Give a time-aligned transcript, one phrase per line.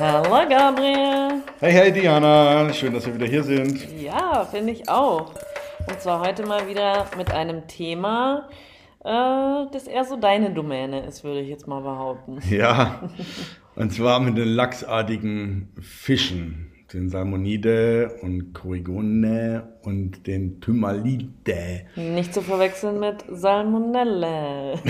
[0.00, 1.42] Hallo Gabriel.
[1.58, 3.84] Hey, hey Diana, schön, dass wir wieder hier sind.
[4.00, 5.32] Ja, finde ich auch.
[5.88, 8.48] Und zwar heute mal wieder mit einem Thema,
[9.04, 12.38] äh, das eher so deine Domäne ist, würde ich jetzt mal behaupten.
[12.48, 13.10] Ja,
[13.74, 21.84] und zwar mit den lachsartigen Fischen den Salmonide und Corrigone und den Thymalide.
[21.96, 24.78] Nicht zu verwechseln mit Salmonelle.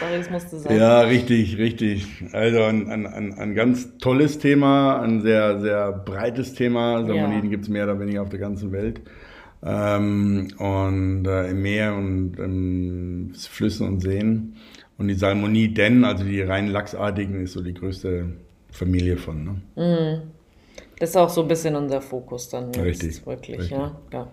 [0.00, 0.78] Sorry, das musste sein.
[0.78, 2.24] Ja, richtig, richtig.
[2.32, 7.04] Also ein, ein, ein, ein ganz tolles Thema, ein sehr, sehr breites Thema.
[7.04, 7.50] Salmoniden ja.
[7.50, 9.02] gibt es mehr oder weniger auf der ganzen Welt.
[9.62, 14.56] Ähm, und äh, im Meer und in Flüssen und Seen.
[14.96, 18.32] Und die Salmoniden, also die rein lachsartigen, ist so die größte
[18.70, 19.44] Familie von.
[19.44, 19.60] Ne?
[19.76, 20.30] Mhm.
[20.98, 23.26] Das ist auch so ein bisschen unser Fokus dann jetzt Richtig.
[23.26, 23.78] wirklich, Richtig.
[23.78, 23.96] Ja?
[24.12, 24.28] ja.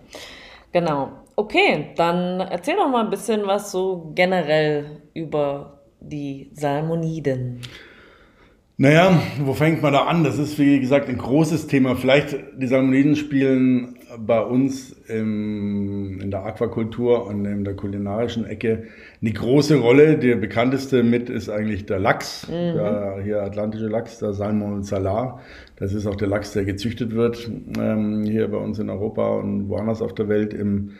[0.72, 1.12] Genau.
[1.36, 7.60] Okay, dann erzähl doch mal ein bisschen was so generell über die Salmoniden.
[8.78, 10.22] Naja, wo fängt man da an?
[10.22, 11.96] Das ist, wie gesagt, ein großes Thema.
[11.96, 18.84] Vielleicht die Salmoniden spielen bei uns im, in der Aquakultur und in der kulinarischen Ecke
[19.20, 20.18] eine große Rolle.
[20.18, 22.74] Der bekannteste mit ist eigentlich der Lachs, mhm.
[22.74, 25.40] der hier atlantische Lachs, der Salmon salar.
[25.76, 29.68] Das ist auch der Lachs, der gezüchtet wird ähm, hier bei uns in Europa und
[29.68, 30.92] woanders auf der Welt im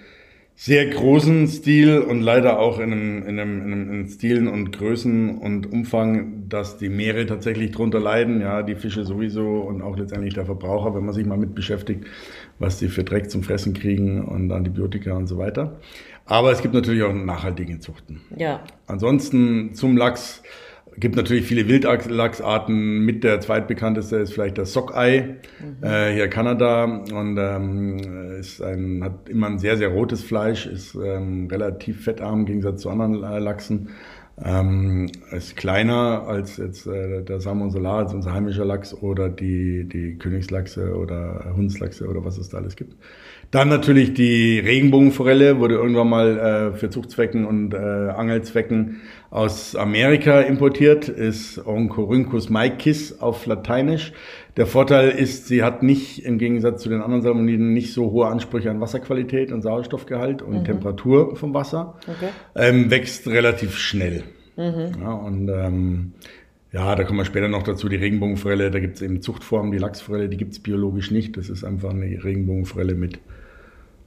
[0.59, 4.73] sehr großen Stil und leider auch in einem, in einem, in einem in Stilen und
[4.73, 9.99] Größen und Umfang, dass die Meere tatsächlich drunter leiden, ja, die Fische sowieso und auch
[9.99, 12.07] letztendlich der Verbraucher, wenn man sich mal mit beschäftigt,
[12.59, 15.79] was die für Dreck zum Fressen kriegen und Antibiotika und so weiter.
[16.25, 18.23] Aber es gibt natürlich auch nachhaltige Zuchten.
[18.35, 18.65] Ja.
[18.87, 20.43] Ansonsten zum Lachs
[20.99, 23.01] gibt natürlich viele Wildlachsarten.
[23.05, 25.85] Mit der zweitbekannteste ist vielleicht das Sockei, mhm.
[25.87, 26.85] äh, hier Kanada.
[26.85, 27.99] Und ähm,
[28.39, 32.83] ist ein, hat immer ein sehr, sehr rotes Fleisch, ist ähm, relativ fettarm im Gegensatz
[32.83, 33.91] zu anderen äh, Lachsen.
[34.43, 39.89] Ähm, ist kleiner als jetzt äh, der Salmon Solar, als unser heimischer Lachs oder die,
[39.89, 42.97] die Königslachse oder Hundslachse oder was es da alles gibt.
[43.51, 49.01] Dann natürlich die Regenbogenforelle, wurde irgendwann mal äh, für Zuchtzwecken und äh, Angelzwecken
[49.31, 54.13] aus Amerika importiert, ist Oncorhynchus maikis auf Lateinisch.
[54.57, 58.27] Der Vorteil ist, sie hat nicht, im Gegensatz zu den anderen Salmoniden, nicht so hohe
[58.27, 60.65] Ansprüche an Wasserqualität und Sauerstoffgehalt und mhm.
[60.65, 61.99] Temperatur vom Wasser.
[62.03, 62.31] Okay.
[62.55, 64.25] Ähm, wächst relativ schnell.
[64.57, 64.93] Mhm.
[65.01, 66.13] Ja, und ähm,
[66.73, 69.79] ja, da kommen wir später noch dazu, die Regenbogenforelle, da gibt es eben Zuchtformen, die
[69.79, 71.37] Lachsforelle, die gibt es biologisch nicht.
[71.37, 73.19] Das ist einfach eine Regenbogenforelle mit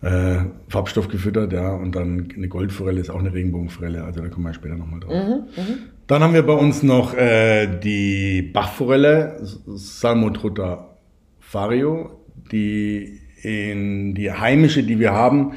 [0.02, 0.38] äh,
[0.70, 4.54] Farbstoff gefüttert, ja, und dann eine Goldforelle ist auch eine Regenbogenforelle, also da kommen wir
[4.54, 5.14] später nochmal drauf.
[5.14, 5.78] Mhm, mh.
[6.08, 10.98] Dann haben wir bei uns noch äh, die Bachforelle, Salmotrutta
[11.40, 12.20] fario,
[12.52, 15.54] die in die heimische, die wir haben,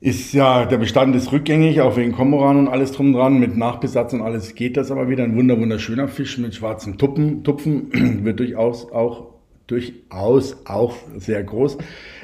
[0.00, 4.12] ist ja, der Bestand ist rückgängig, auch wegen Komoran und alles drum dran, mit Nachbesatz
[4.12, 5.24] und alles geht das aber wieder.
[5.24, 9.33] Ein wunder, wunderschöner Fisch mit schwarzen Tuppen, Tupfen, wird durchaus auch
[9.66, 11.78] durchaus auch sehr groß.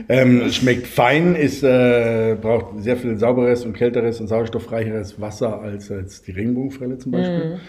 [0.09, 5.91] Ähm, schmeckt fein, ist, äh, braucht sehr viel sauberes und kälteres und sauerstoffreicheres Wasser als,
[5.91, 7.57] als die Regenbogenforelle zum Beispiel.
[7.57, 7.61] Mm.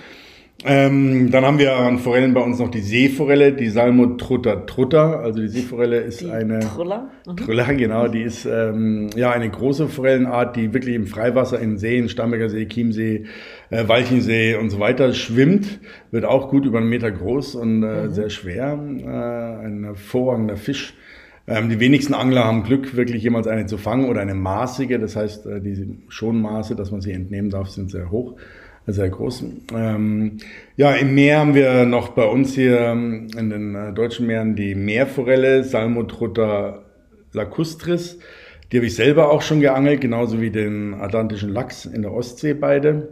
[0.64, 5.20] Ähm, dann haben wir an Forellen bei uns noch die Seeforelle, die Salmotrutta trutta.
[5.20, 7.38] Also die Seeforelle ist die eine Trulla, mhm.
[7.38, 8.08] Trulla, genau.
[8.08, 12.68] Die ist ähm, ja eine große Forellenart, die wirklich im Freiwasser in Seen, Starnberger See,
[12.68, 13.26] Chiemsee,
[13.72, 15.80] äh, Walchensee und so weiter schwimmt.
[16.12, 18.12] Wird auch gut über einen Meter groß und äh, mhm.
[18.12, 18.78] sehr schwer.
[18.78, 20.94] Äh, ein hervorragender Fisch.
[21.48, 25.00] Ähm, die wenigsten Angler haben Glück, wirklich jemals eine zu fangen oder eine maßige.
[25.00, 28.36] Das heißt, äh, diese Schonmaße, dass man sie entnehmen darf, sind sehr hoch
[28.88, 29.46] sehr groß.
[29.76, 30.38] Ähm,
[30.76, 34.56] ja, im Meer haben wir noch bei uns hier ähm, in den äh, deutschen Meeren
[34.56, 36.80] die Meerforelle, Salmotrutta
[37.32, 38.18] lacustris.
[38.72, 42.54] Die habe ich selber auch schon geangelt, genauso wie den atlantischen Lachs in der Ostsee
[42.54, 43.10] beide.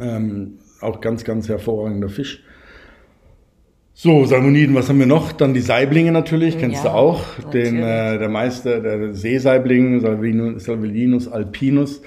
[0.00, 2.42] Ähm, auch ganz, ganz hervorragender Fisch.
[3.92, 5.32] So, Salmoniden, was haben wir noch?
[5.32, 7.22] Dann die Saiblinge natürlich, kennst ja, du auch.
[7.44, 7.70] Natürlich.
[7.70, 12.00] Den, äh, der Meister, der Seesaibling, Salvelinus, Salvelinus alpinus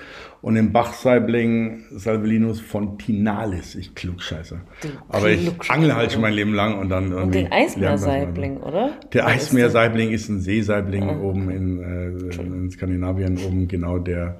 [0.44, 3.76] und den Bachsaibling Salvelinus fontinalis.
[3.76, 4.60] Ich klugscheiße.
[5.08, 7.24] Aber ich angle halt schon mein Leben lang und dann irgendwie.
[7.24, 8.92] Und den Eismeersaibling, oder?
[9.14, 11.30] Der Eismeersaibling ist ein Seesaibling oh.
[11.30, 14.40] oben in, äh, in Skandinavien, oben genau der,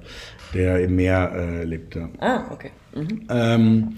[0.52, 1.94] der im Meer äh, lebt.
[1.94, 2.10] Ja.
[2.18, 2.70] Ah, okay.
[2.94, 3.22] Mhm.
[3.30, 3.88] Ähm,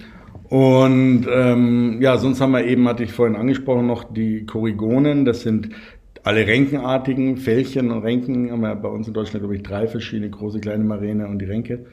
[0.49, 5.25] und ähm, ja, sonst haben wir eben, hatte ich vorhin angesprochen, noch die Korrigonen.
[5.25, 5.71] Das sind
[6.27, 10.29] alle Renkenartigen, Fällchen und Renken haben wir bei uns in Deutschland, glaube ich, drei verschiedene
[10.29, 11.87] große, kleine Maräne und die Renke.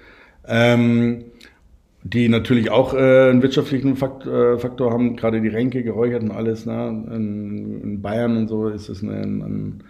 [0.47, 1.25] Ähm,
[2.01, 6.31] die natürlich auch äh, einen wirtschaftlichen Fakt, äh, Faktor haben, gerade die Renke geräuchert und
[6.31, 6.65] alles.
[6.65, 7.05] Ne?
[7.13, 9.83] In, in Bayern und so ist es ein, ein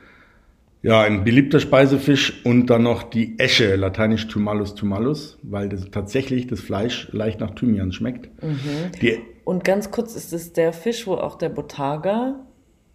[0.81, 6.47] Ja, ein beliebter Speisefisch und dann noch die Esche, lateinisch Thumalus thumalus, weil das tatsächlich
[6.47, 8.29] das Fleisch leicht nach Thymian schmeckt.
[9.01, 12.45] Die, Und ganz kurz, ist es der Fisch, wo auch der Botaga?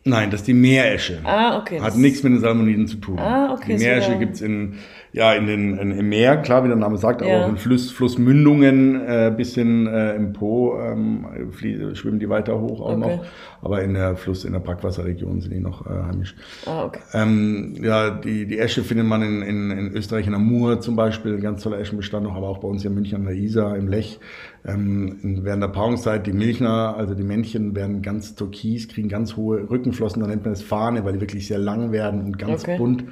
[0.09, 1.19] Nein, das ist die Meeresche.
[1.25, 1.81] Ah, okay.
[1.81, 3.19] Hat nichts mit den Salmoniden zu tun.
[3.19, 4.75] Ah, okay, Die Meeresche der- gibt's in,
[5.13, 7.45] ja, in den, in, im Meer, klar, wie der Name sagt, aber Ja.
[7.45, 12.81] auch in Fluss, Flussmündungen, äh, bisschen äh, im Po ähm, flie- schwimmen die weiter hoch
[12.81, 12.99] auch Okay.
[12.99, 13.25] noch.
[13.63, 16.37] Aber in der Fluss, in der Brackwasserregion sind die noch äh, heimisch.
[16.67, 17.01] Ah, okay.
[17.15, 20.95] Ähm, ja, die, die Esche findet man in, in, in Österreich, in der Mur zum
[20.97, 23.77] Beispiel, ganz toller Eschenbestand noch, aber auch bei uns hier in München an der Isar,
[23.77, 24.21] im Lech.
[24.67, 29.71] Ähm, während der Paarungszeit, die Milchner, also die Männchen, werden ganz türkis, kriegen ganz hohe
[29.71, 32.77] Rückenflossen, da nennt man das Fahne, weil die wirklich sehr lang werden und ganz Okay.
[32.77, 33.05] bunt.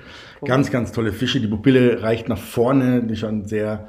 [0.44, 1.40] Ganz, ganz tolle Fische.
[1.40, 3.88] Die Pupille reicht nach vorne, die schauen sehr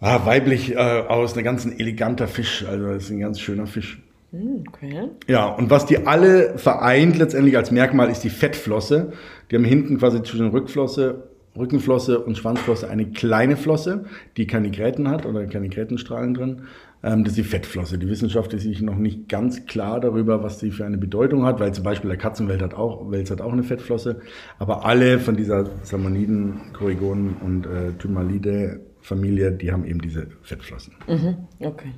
[0.00, 3.66] ah, weiblich äh, aus, ein ganz ein eleganter Fisch, also das ist ein ganz schöner
[3.66, 4.00] Fisch.
[4.32, 5.08] Hm, okay.
[5.26, 9.12] Ja, und was die alle vereint letztendlich als Merkmal ist die Fettflosse.
[9.50, 14.04] Die haben hinten quasi zwischen Rückflosse, Rückenflosse und Schwanzflosse eine kleine Flosse,
[14.36, 16.62] die keine Gräten hat oder keine Grätenstrahlen drin.
[17.02, 17.98] Ähm, das ist die Fettflosse.
[17.98, 21.60] Die Wissenschaft ist sich noch nicht ganz klar darüber, was sie für eine Bedeutung hat,
[21.60, 24.20] weil zum Beispiel der Katzenwelt hat auch, Wels hat auch eine Fettflosse.
[24.58, 30.94] Aber alle von dieser Salmoniden, Corrigonen und äh, Thymalide Familie, die haben eben diese Fettflossen.
[31.06, 31.36] Mhm.
[31.60, 31.90] Okay.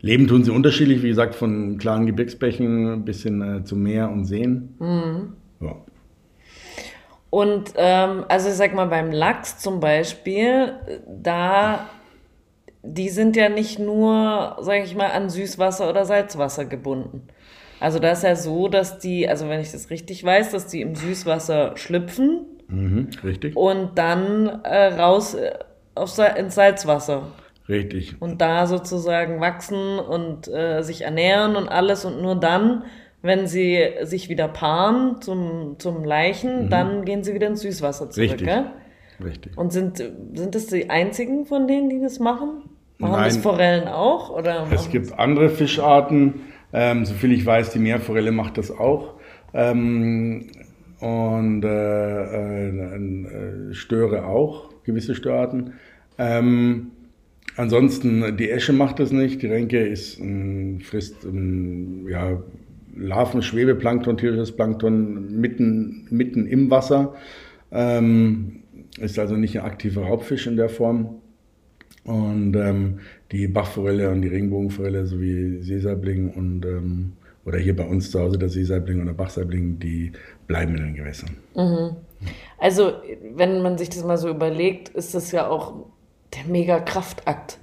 [0.00, 4.26] Leben tun sie unterschiedlich, wie gesagt, von klaren Gebirgsbächen bis hin äh, zu Meer und
[4.26, 4.74] Seen.
[5.60, 5.76] Ja.
[7.34, 10.74] Und ähm, also ich sag mal, beim Lachs zum Beispiel,
[11.08, 11.88] da,
[12.84, 17.26] die sind ja nicht nur, sag ich mal, an Süßwasser oder Salzwasser gebunden.
[17.80, 20.80] Also da ist ja so, dass die, also wenn ich das richtig weiß, dass die
[20.80, 25.58] im Süßwasser schlüpfen Mhm, richtig, und dann äh, raus äh,
[25.96, 27.32] auf, ins Salzwasser
[27.68, 28.14] richtig.
[28.20, 32.84] und da sozusagen wachsen und äh, sich ernähren und alles und nur dann,
[33.24, 38.28] wenn sie sich wieder paaren zum, zum Leichen, dann gehen sie wieder ins Süßwasser zurück.
[38.28, 38.32] Mhm.
[38.32, 38.46] Richtig.
[38.46, 38.64] Gell?
[39.24, 39.58] Richtig.
[39.58, 42.68] Und sind, sind das die einzigen von denen, die das machen?
[42.98, 43.24] Machen Nein.
[43.24, 44.28] das Forellen auch?
[44.28, 46.34] Oder Es gibt andere Fischarten,
[46.74, 49.14] ähm, soviel ich weiß, die Meerforelle macht das auch.
[49.54, 50.50] Ähm,
[51.00, 55.72] und äh, äh, äh, Störe auch, gewisse Störarten.
[56.18, 56.90] Ähm,
[57.56, 59.40] ansonsten, die Esche macht das nicht.
[59.40, 62.42] Die Renke ist, ähm, frisst ähm, ja,
[62.96, 67.14] Larven, Schwebeplankton, tierisches Plankton mitten, mitten im Wasser.
[67.70, 68.62] Ähm,
[68.98, 71.16] ist also nicht ein aktiver Raubfisch in der Form.
[72.04, 73.00] Und ähm,
[73.32, 77.12] die Bachforelle und die Regenbogenforelle sowie Seesaibling und ähm,
[77.46, 80.12] oder hier bei uns zu Hause der Seesaibling und der Bachsaibling, die
[80.46, 81.36] bleiben in den Gewässern.
[82.58, 82.92] Also,
[83.34, 85.86] wenn man sich das mal so überlegt, ist das ja auch
[86.34, 87.58] der mega Kraftakt,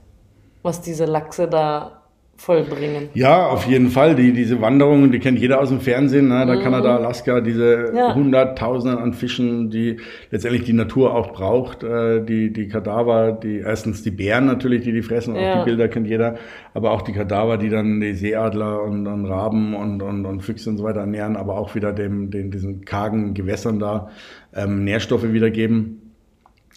[0.61, 2.00] was diese Lachse da
[2.41, 3.09] vollbringen.
[3.13, 4.15] Ja, auf jeden Fall.
[4.15, 6.45] Die, diese Wanderungen, die kennt jeder aus dem Fernsehen, ne?
[6.45, 8.15] da Kanada, Alaska, diese Ja.
[8.15, 9.97] Hunderttausenden an Fischen, die
[10.31, 11.83] letztendlich die Natur auch braucht.
[11.83, 15.59] Äh, die, die Kadaver, die erstens die Bären natürlich, die die fressen, auch Ja.
[15.59, 16.35] die Bilder kennt jeder,
[16.73, 20.69] aber auch die Kadaver, die dann die Seeadler und, und Raben und, und, und Füchse
[20.71, 24.09] und so weiter ernähren, aber auch wieder dem, den, diesen kargen Gewässern da
[24.55, 26.11] ähm, Nährstoffe wiedergeben.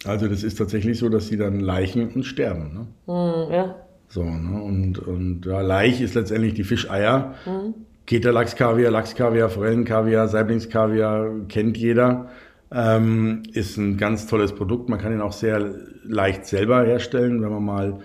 [0.05, 2.73] Also das ist tatsächlich so, dass sie dann leichen und sterben.
[2.73, 2.87] Ne?
[3.47, 3.75] Hm, ja.
[4.07, 4.61] So, ne?
[4.61, 7.35] Und, und ja, Laich ist letztendlich die Fischeier.
[8.05, 12.29] Keterlachskaviar, Lachskaviar, Forellenkaviar, Saiblingskaviar kennt jeder.
[12.71, 14.89] Ähm, ist ein ganz tolles Produkt.
[14.89, 15.73] Man kann ihn auch sehr
[16.03, 17.41] leicht selber herstellen.
[17.41, 17.99] Wenn man mal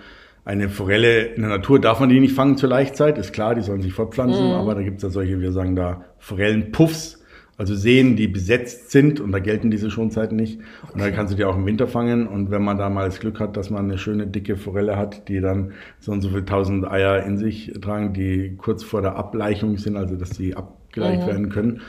[0.45, 3.61] eine Forelle in der Natur darf man die nicht fangen zur Laichzeit, ist klar, die
[3.61, 7.20] sollen sich fortpflanzen, aber da gibt es ja solche, wir sagen da Forellenpuffs,
[7.61, 10.61] also Seen, die besetzt sind und da gelten diese Schonzeiten nicht.
[10.95, 12.27] Und da kannst du die auch im Winter fangen.
[12.27, 15.29] Und wenn man da mal das Glück hat, dass man eine schöne dicke Forelle hat,
[15.29, 19.17] die dann so und so viel tausend Eier in sich tragen, die kurz vor der
[19.17, 21.83] Ableichung sind, also dass die abgeleicht werden können,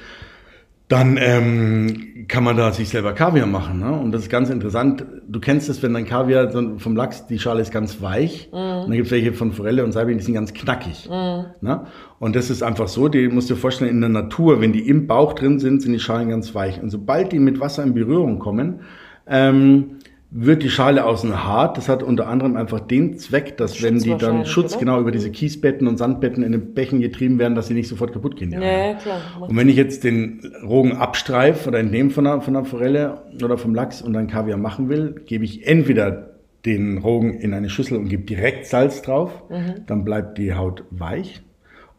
[0.92, 3.80] dann ähm, kann man da sich selber Kaviar machen.
[3.80, 3.92] Ne?
[3.94, 5.06] Und das ist ganz interessant.
[5.26, 8.50] Du kennst es, wenn dein Kaviar vom Lachs, die Schale ist ganz weich.
[8.52, 11.08] Und dann gibt es welche von Forelle und Saibling, die sind ganz knackig.
[11.10, 11.86] Ne?
[12.20, 14.86] Und das ist einfach so, die musst du dir vorstellen, in der Natur, wenn die
[14.86, 16.82] im Bauch drin sind, sind die Schalen ganz weich.
[16.82, 18.82] Und sobald die mit Wasser in Berührung kommen,
[19.28, 20.00] ähm,
[20.34, 21.78] wird die Schale außen hart.
[21.78, 24.80] Das hat unter anderem einfach den Zweck, dass wenn die dann Schutz oder?
[24.80, 28.14] genau über diese Kiesbetten und Sandbetten in den Bächen getrieben werden, dass sie nicht sofort
[28.14, 28.54] kaputt gehen.
[28.54, 29.22] Ja, klar.
[29.42, 33.58] Und wenn ich jetzt den Rogen abstreife oder entnehme von einer, von einer Forelle oder
[33.58, 36.32] vom Lachs und dann Kaviar machen will, gebe ich entweder
[36.66, 39.44] den Rogen in eine Schüssel und gebe direkt Salz drauf,
[39.88, 41.42] dann bleibt die Haut weich.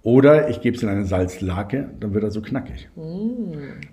[0.05, 2.89] Oder ich gebe es in eine Salzlake, dann wird er so knackig.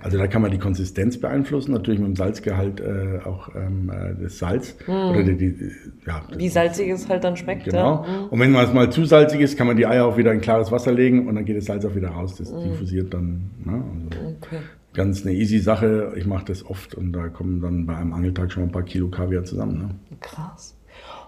[0.01, 4.15] Also da kann man die Konsistenz beeinflussen, natürlich mit dem Salzgehalt äh, auch ähm, äh,
[4.23, 4.75] das Salz.
[4.87, 5.71] Oder die, die,
[6.07, 7.65] ja, Wie salzig es halt dann schmeckt.
[7.65, 8.05] Genau.
[8.07, 8.27] Ja.
[8.31, 10.41] Und wenn man es mal zu salzig ist, kann man die Eier auch wieder in
[10.41, 12.35] klares Wasser legen und dann geht das Salz auch wieder raus.
[12.37, 13.51] Das diffusiert dann.
[13.63, 13.73] Ne?
[13.73, 14.59] Also Okay.
[14.93, 16.13] ganz eine easy Sache.
[16.15, 18.83] Ich mache das oft und da kommen dann bei einem Angeltag schon mal ein paar
[18.83, 19.77] Kilo Kaviar zusammen.
[19.77, 20.17] Ne?
[20.21, 20.75] Krass.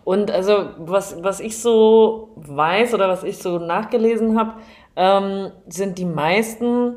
[0.04, 4.54] Und also, was, was ich so weiß oder was ich so nachgelesen habe,
[4.96, 6.96] ähm, sind die meisten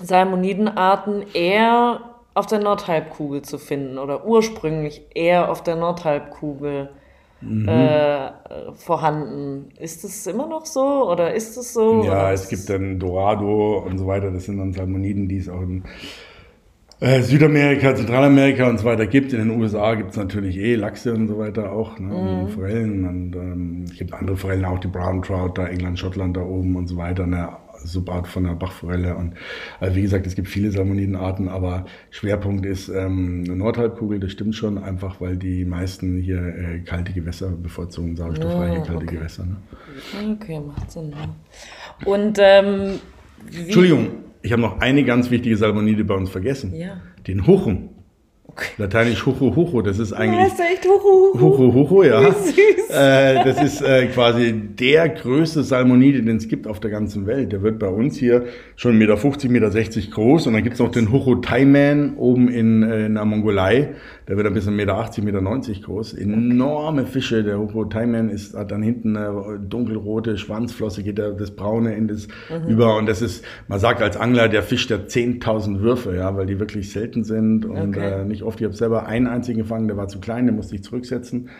[0.00, 2.00] Salmonidenarten eher
[2.34, 6.90] auf der Nordhalbkugel zu finden oder ursprünglich eher auf der Nordhalbkugel
[7.42, 8.30] äh,
[8.74, 9.70] vorhanden.
[9.78, 12.04] Ist das immer noch so oder ist es so?
[12.04, 14.30] Ja, es gibt dann Dorado und so weiter.
[14.30, 15.82] Das sind dann Salmoniden, die es auch in
[17.02, 19.32] äh, Südamerika, Zentralamerika und so weiter gibt.
[19.32, 22.14] In den USA gibt es natürlich eh Lachse und so weiter auch, ne?
[22.14, 23.04] und Forellen.
[23.06, 26.76] Und ähm, es gibt andere Forellen, auch die Brown Trout, da England, Schottland da oben
[26.76, 27.24] und so weiter.
[27.24, 29.16] Eine Subart von der Bachforelle.
[29.16, 29.34] Und
[29.80, 34.78] äh, wie gesagt, es gibt viele Salmonidenarten, aber Schwerpunkt ist ähm, Nordhalbkugel, das stimmt schon,
[34.78, 39.16] einfach weil die meisten hier äh, kalte Gewässer bevorzugen, sauerstoffreiche Ah, kalte okay.
[39.16, 39.44] Gewässer.
[39.44, 39.56] Ne?
[40.40, 41.10] Okay, macht Sinn.
[41.10, 42.06] Ja.
[42.06, 43.00] Und ähm,
[43.50, 44.08] wie, Entschuldigung,
[44.42, 46.74] ich habe noch eine ganz wichtige Salmonide bei uns vergessen.
[46.74, 47.00] Ja.
[47.26, 47.90] Den Huchen.
[48.54, 48.68] Okay.
[48.76, 51.40] Lateinisch Hucho Hucho, das ist Ja, eigentlich ist echt huhu.
[51.40, 52.20] Hucho Hucho, ja.
[52.20, 52.90] Wie süß.
[52.90, 57.52] Äh, das ist äh, quasi der größte Salmonide, den es gibt auf der ganzen Welt.
[57.52, 58.44] Der wird bei uns hier
[58.76, 60.46] schon 1,50 Meter, 1,60 Meter groß.
[60.48, 63.94] Und dann gibt es noch den Hucho Taiman oben in, äh, in der Mongolei.
[64.28, 66.14] Der wird ein bisschen 1,80 Meter, 1,90 Meter groß.
[66.14, 67.42] Enorme Fische.
[67.42, 72.08] Der Hucho Taiman ist, hat dann hinten eine dunkelrote Schwanzflosse, geht da das Braune in
[72.08, 72.28] das
[72.68, 72.96] über.
[72.96, 76.60] Und das ist, man sagt als Angler, der Fisch der 10.000 Würfe, ja, weil die
[76.60, 78.22] wirklich selten sind und Okay.
[78.22, 78.60] äh, nicht oft.
[78.60, 81.50] Ich habe selber einen einzigen gefangen, der war zu klein, den musste ich zurücksetzen.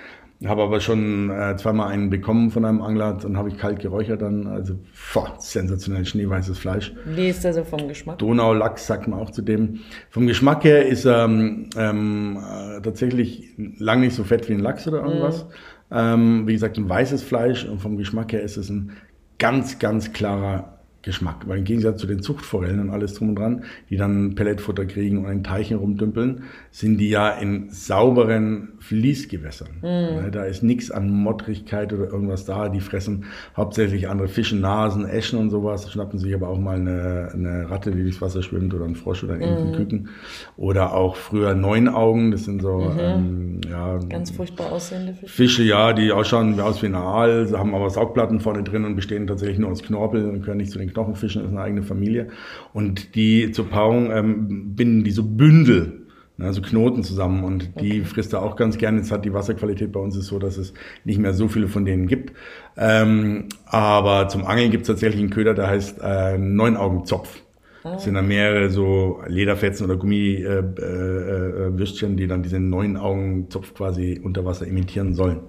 [0.47, 4.23] Habe aber schon äh, zweimal einen bekommen von einem Angler, dann habe ich kalt geräuchert
[4.23, 4.75] dann, also
[5.13, 6.93] boah, sensationell schneeweißes Fleisch.
[7.05, 8.19] Wie ist der so vom Geschmack?
[8.19, 9.81] Donaulachs sagt man auch zu dem.
[10.11, 14.61] Vom Geschmack her ist er ähm, ähm, äh, tatsächlich lang nicht so fett wie ein
[14.61, 15.47] Lachs oder irgendwas.
[15.91, 18.93] Ähm, wie gesagt, ein weißes Fleisch und vom Geschmack her ist es ein
[19.39, 20.72] ganz, ganz klarer
[21.03, 21.49] Geschmack.
[21.49, 25.25] Weil im Gegensatz zu den Zuchtforellen und alles drum und dran, die dann Pelletfutter kriegen
[25.25, 29.69] und in Teichen rumdümpeln, sind die ja in sauberen Fließgewässern.
[29.83, 32.69] Ja, Da ist nichts an Modrigkeit oder irgendwas da.
[32.69, 33.25] Die fressen
[33.57, 37.91] hauptsächlich andere Fische, Nasen, Eschen und sowas, schnappen sich aber auch mal eine, eine Ratte,
[37.91, 40.09] die durchs Wasser schwimmt oder ein Frosch oder einen Küken.
[40.57, 45.33] Oder auch früher Neunaugen, das sind so ähm, ja, Ganz furchtbar aussehende Fische.
[45.33, 48.95] Fische, ja, die ausschauen aus wie ein Aal, sie haben aber Saugplatten vorne drin und
[48.95, 52.29] bestehen tatsächlich nur aus Knorpel und gehören nicht zu den Knochenfischen, ist eine eigene Familie.
[52.73, 56.03] Und die zur Paarung ähm, binden die so Bündel,
[56.39, 58.99] also Knoten zusammen und die frisst er auch ganz gerne.
[58.99, 61.85] Jetzt hat die Wasserqualität bei uns ist so, dass es nicht mehr so viele von
[61.85, 62.33] denen gibt.
[62.77, 67.43] Ähm, aber zum Angeln gibt es tatsächlich einen Köder, der heißt äh, Neunaugenzopf.
[67.85, 72.97] Das sind dann mehrere so Lederfetzen oder Gummiwürstchen, äh, äh, Würstchen, die dann diesen neuen
[72.97, 75.41] Augenzopf quasi unter Wasser imitieren sollen.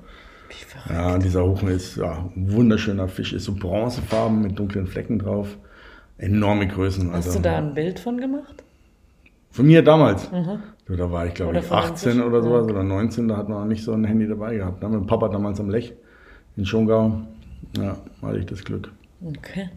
[0.89, 5.57] Ja, dieser Huchen ist ja, ein wunderschöner Fisch, ist so bronzefarben mit dunklen Flecken drauf.
[6.17, 7.11] Enorme Größen.
[7.11, 8.63] Hast also du da ein Bild von gemacht?
[9.51, 10.29] Von mir damals.
[10.87, 12.21] So, da war ich, glaube ich, von dem 18 Fisch.
[12.21, 14.83] oder sowas oder 19, da hat man noch nicht so ein Handy dabei gehabt.
[14.83, 15.93] Da wir mit Papa damals am Lech
[16.57, 17.21] in Schongau.
[17.77, 18.91] Ja, hatte ich das Glück.
[19.25, 19.69] Okay.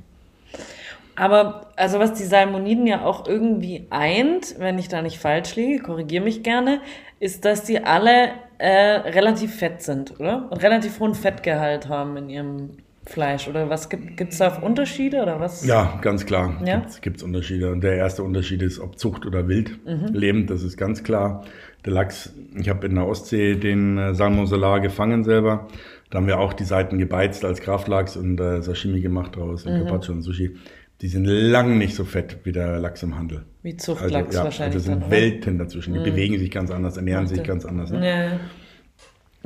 [1.14, 5.82] Aber, also was die Salmoniden ja auch irgendwie eint, wenn ich da nicht falsch liege,
[5.82, 6.80] korrigiere mich gerne,
[7.20, 8.68] ist, dass die alle äh,
[9.10, 10.48] relativ fett sind, oder?
[10.50, 12.70] Und relativ hohen Fettgehalt haben in ihrem
[13.04, 13.46] Fleisch.
[13.48, 15.64] Oder was gibt es da Unterschiede oder was?
[15.64, 16.60] Ja, ganz klar.
[16.64, 16.82] Ja?
[17.02, 17.70] Gibt es Unterschiede.
[17.70, 20.12] Und der erste Unterschied ist, ob Zucht oder Wild Mhm.
[20.12, 21.44] lebend, das ist ganz klar.
[21.84, 25.68] Der Lachs, ich habe in der Ostsee den äh, Salmon Solar gefangen selber.
[26.10, 29.84] Da haben wir auch die Seiten gebeizt als Kraftlachs und äh, Sashimi gemacht draus, Mhm.
[29.84, 30.56] Carpaccio und Sushi.
[31.02, 33.44] Die sind lang nicht so fett wie der Lachs im Handel.
[33.62, 34.76] Wie Zuchtlachs ja, wahrscheinlich.
[34.76, 35.08] Also sind dann?
[35.08, 35.12] Mhm.
[35.12, 35.92] Welten dazwischen.
[35.94, 37.48] Die bewegen sich ganz anders, ernähren sich Okay.
[37.48, 37.90] ganz anders.
[37.90, 38.06] Ne?
[38.06, 38.40] Ja, ja.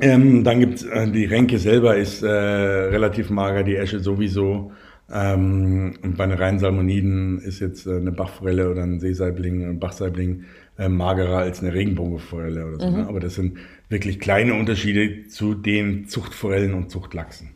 [0.03, 4.73] Ähm, dann gibt's äh, die Renke selber ist äh, relativ mager, die Esche sowieso.
[5.13, 9.81] Ähm, und bei den reinen Salmoniden ist jetzt äh, eine Bachforelle oder ein Seesaibling, ein
[9.81, 10.45] Bachsaibling
[10.79, 12.91] äh, magerer als eine Regenbogenforelle oder so.
[12.91, 13.07] Ne?
[13.09, 17.51] Aber das sind wirklich kleine Unterschiede zu den Zuchtforellen und Zuchtlachsen.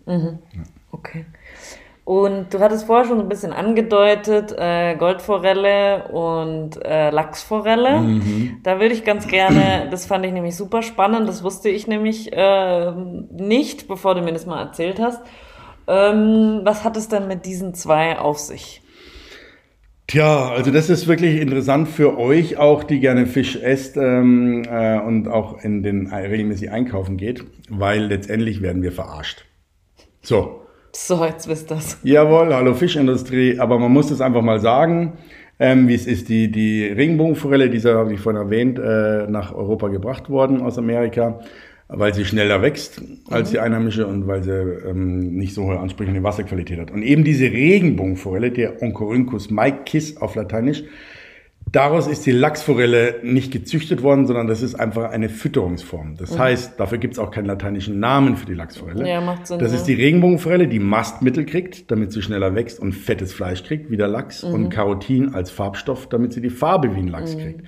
[0.90, 1.24] Okay.
[2.04, 8.20] Und du hattest vorher schon so ein bisschen angedeutet, äh, Goldforelle und äh, Lachsforelle.
[8.62, 12.30] Da würde ich ganz gerne, das fand ich nämlich super spannend, das wusste ich nämlich
[12.30, 12.92] äh,
[13.32, 15.23] nicht, bevor du mir das mal erzählt hast.
[15.87, 18.82] Ähm, was hat es denn mit diesen zwei auf sich?
[20.06, 25.00] Tja, also das ist wirklich interessant für euch auch, die gerne Fisch esst ähm, äh,
[25.00, 29.46] und auch in den äh, regelmäßig einkaufen geht, weil letztendlich werden wir verarscht.
[30.20, 30.63] So,
[30.96, 31.98] So, jetzt wisst das.
[32.04, 33.58] Jawohl, hallo Fischindustrie.
[33.58, 35.14] Aber man muss es einfach mal sagen,
[35.58, 36.28] ähm, wie es ist.
[36.28, 41.40] Die, die Regenbogenforelle, diese habe ich vorhin erwähnt, äh, nach Europa gebracht worden aus Amerika,
[41.88, 46.10] weil sie schneller wächst als die einheimische und weil sie ähm, nicht so hohe Ansprüche
[46.10, 46.92] an die Wasserqualität hat.
[46.92, 50.84] Und eben diese Regenbogenforelle, der Oncorhynchus maikis auf Lateinisch,
[51.73, 56.16] Daraus ist die Lachsforelle nicht gezüchtet worden, sondern das ist einfach eine Fütterungsform.
[56.16, 56.38] Das mhm.
[56.38, 59.09] heißt, dafür gibt es auch keinen lateinischen Namen für die Lachsforelle.
[59.09, 59.59] Ja, macht Sinn.
[59.59, 59.78] Das ja.
[59.78, 63.97] ist die Regenbogenforelle, die Mastmittel kriegt, damit sie schneller wächst und fettes Fleisch kriegt, wie
[63.97, 64.54] der Lachs, mhm.
[64.54, 67.40] und Carotin als Farbstoff, damit sie die Farbe wie ein Lachs mhm.
[67.40, 67.61] kriegt.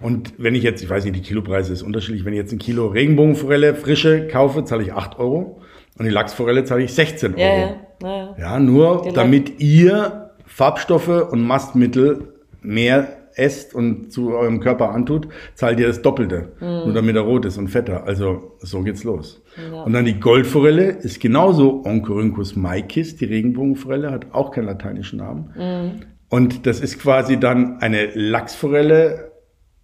[0.00, 2.58] Und wenn ich jetzt, ich weiß nicht, die Kilopreise ist unterschiedlich, wenn ich jetzt ein
[2.58, 5.60] Kilo Regenbogenforelle frische kaufe, zahle ich 8 Euro
[5.98, 7.40] und die Lachsforelle zahle ich 16 Euro.
[7.40, 8.36] Ja, ja.
[8.38, 15.78] ja nur damit ihr Farbstoffe und Mastmittel mehr esst und zu eurem Körper antut, zahlt
[15.80, 16.52] ihr das Doppelte.
[16.60, 16.66] Mhm.
[16.66, 18.04] Nur damit er rot ist und fetter.
[18.04, 19.42] Also so geht's los.
[19.56, 19.82] Ja.
[19.82, 25.52] Und dann die Goldforelle ist genauso Oncorhynchus maikis, die Regenbogenforelle, hat auch keinen lateinischen Namen.
[25.56, 25.90] Mhm.
[26.30, 29.32] Und das ist quasi dann eine Lachsforelle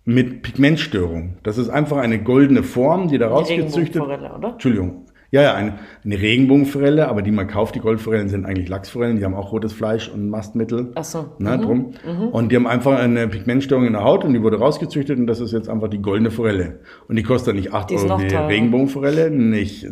[0.05, 1.39] mit Pigmentstörung.
[1.43, 4.03] Das ist einfach eine goldene Form, die da rausgezüchtet.
[4.03, 4.51] oder?
[4.53, 5.04] Entschuldigung,
[5.35, 9.25] ja, ja, eine, eine Regenbogenforelle, aber die man kauft, die Goldforellen sind eigentlich Lachsforellen, die
[9.25, 10.93] haben auch rotes Fleisch und Mastmittel.
[10.95, 11.33] Ach so.
[11.41, 11.63] Ne, mhm.
[11.63, 11.79] drum.
[12.07, 12.29] Mhm.
[12.29, 15.41] Und die haben einfach eine Pigmentstörung in der Haut und die wurde rausgezüchtet und das
[15.41, 16.79] ist jetzt einfach die goldene Forelle.
[17.09, 19.89] Und die kostet nicht 8 die Euro wie die Regenbogenforelle, nicht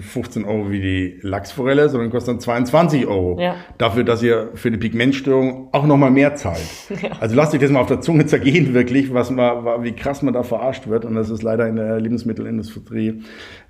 [0.00, 3.40] 15 Euro wie die Lachsforelle, sondern kostet dann 22 Euro.
[3.40, 3.54] Ja.
[3.78, 6.60] Dafür, dass ihr für die Pigmentstörung auch nochmal mehr zahlt.
[7.02, 7.10] Ja.
[7.18, 10.34] Also lasst euch das mal auf der Zunge zergehen, wirklich, was man, wie krass man
[10.34, 11.04] da verarscht wird.
[11.04, 13.22] Und das ist leider in der Lebensmittelindustrie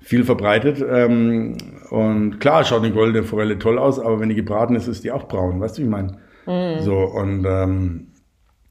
[0.03, 0.83] viel verbreitet.
[0.87, 1.57] Ähm,
[1.89, 5.11] und klar schaut eine goldene Forelle toll aus, aber wenn die gebraten ist, ist die
[5.11, 5.59] auch braun.
[5.59, 6.17] Weißt du, wie ich meine?
[6.45, 6.81] Mhm.
[6.81, 8.07] So, und ähm,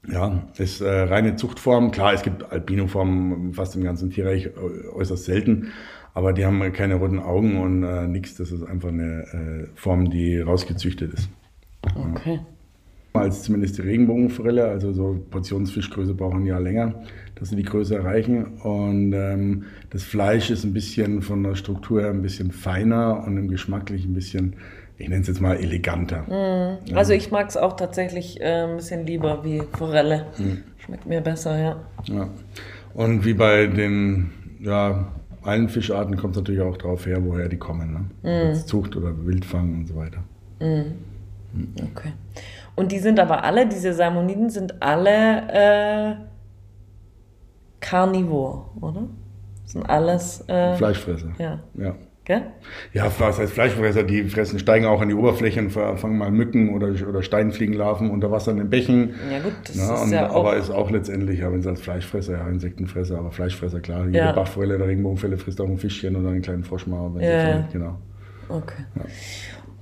[0.07, 1.91] ja, ist äh, reine Zuchtform.
[1.91, 4.49] Klar, es gibt Albinoformen fast im ganzen Tierreich
[4.93, 5.71] äußerst selten,
[6.13, 8.35] aber die haben keine roten Augen und äh, nichts.
[8.35, 11.29] Das ist einfach eine äh, Form, die rausgezüchtet ist.
[11.95, 12.39] Okay.
[13.13, 17.03] Als zumindest die Regenbogenforelle, also so Portionsfischgröße brauchen ein Jahr länger
[17.43, 18.45] dass sie die Größe erreichen.
[18.61, 23.35] Und ähm, das Fleisch ist ein bisschen von der Struktur her ein bisschen feiner und
[23.35, 24.55] im Geschmacklich ein bisschen,
[24.97, 26.21] ich nenne es jetzt mal eleganter.
[26.21, 26.95] Mm.
[26.95, 30.27] Also ich mag es auch tatsächlich äh, ein bisschen lieber wie Forelle.
[30.37, 30.63] Mm.
[30.77, 31.81] Schmeckt mir besser, ja.
[32.05, 32.29] ja.
[32.93, 37.57] Und wie bei den, ja, allen Fischarten kommt es natürlich auch drauf her, woher die
[37.57, 38.09] kommen.
[38.21, 38.53] Ne?
[38.53, 38.55] Mm.
[38.55, 40.23] Zucht oder Wildfang und so weiter.
[40.61, 40.93] Mm.
[41.91, 42.13] Okay.
[42.75, 46.15] Und die sind aber alle, diese Salmoniden sind alle äh,
[47.79, 49.03] Carnivore, oder?
[49.65, 50.43] Sind alles.
[50.47, 51.33] Äh, Fleischfresser.
[51.37, 51.59] Ja.
[51.75, 51.95] ja.
[52.25, 52.41] Gell?
[52.93, 54.03] Ja, was heißt Fleischfresser?
[54.03, 58.31] Die fressen, steigen auch an die Oberfläche und fangen mal Mücken oder, oder Steinfliegenlarven unter
[58.31, 59.13] Wasser in den Bächen.
[59.29, 60.35] Ja, gut, das ja, ist und, ja auch.
[60.37, 64.05] Aber ist auch letztendlich, ja, wenn sie als Fleischfresser, ja, Insektenfresser, aber Fleischfresser, klar.
[64.05, 64.31] Jede ja.
[64.31, 67.19] Bachforelle der Regenbogenfälle frisst auch ein Fischchen oder einen kleinen Froschmauer.
[67.19, 67.67] Ja, ja.
[67.73, 67.97] Genau.
[68.47, 68.85] Okay.
[68.95, 69.01] Ja.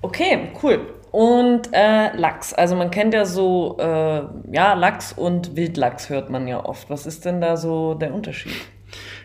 [0.02, 0.80] Okay, cool.
[1.12, 2.54] Und äh, Lachs.
[2.54, 4.22] Also man kennt ja so, äh,
[4.52, 6.90] ja, Lachs und Wildlachs hört man ja oft.
[6.90, 8.54] Was ist denn da so der Unterschied?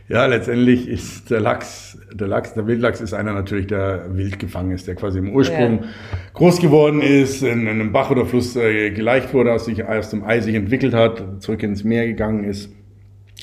[0.08, 4.70] Ja, letztendlich ist der Lachs, der Lachs, der Wildlachs ist einer natürlich, der wild gefangen
[4.70, 5.88] ist, der quasi im Ursprung ja.
[6.34, 10.10] groß geworden ist, in, in, einem Bach oder Fluss äh, geleicht wurde, aus, sich, aus
[10.10, 12.70] dem Ei sich entwickelt hat, zurück ins Meer gegangen ist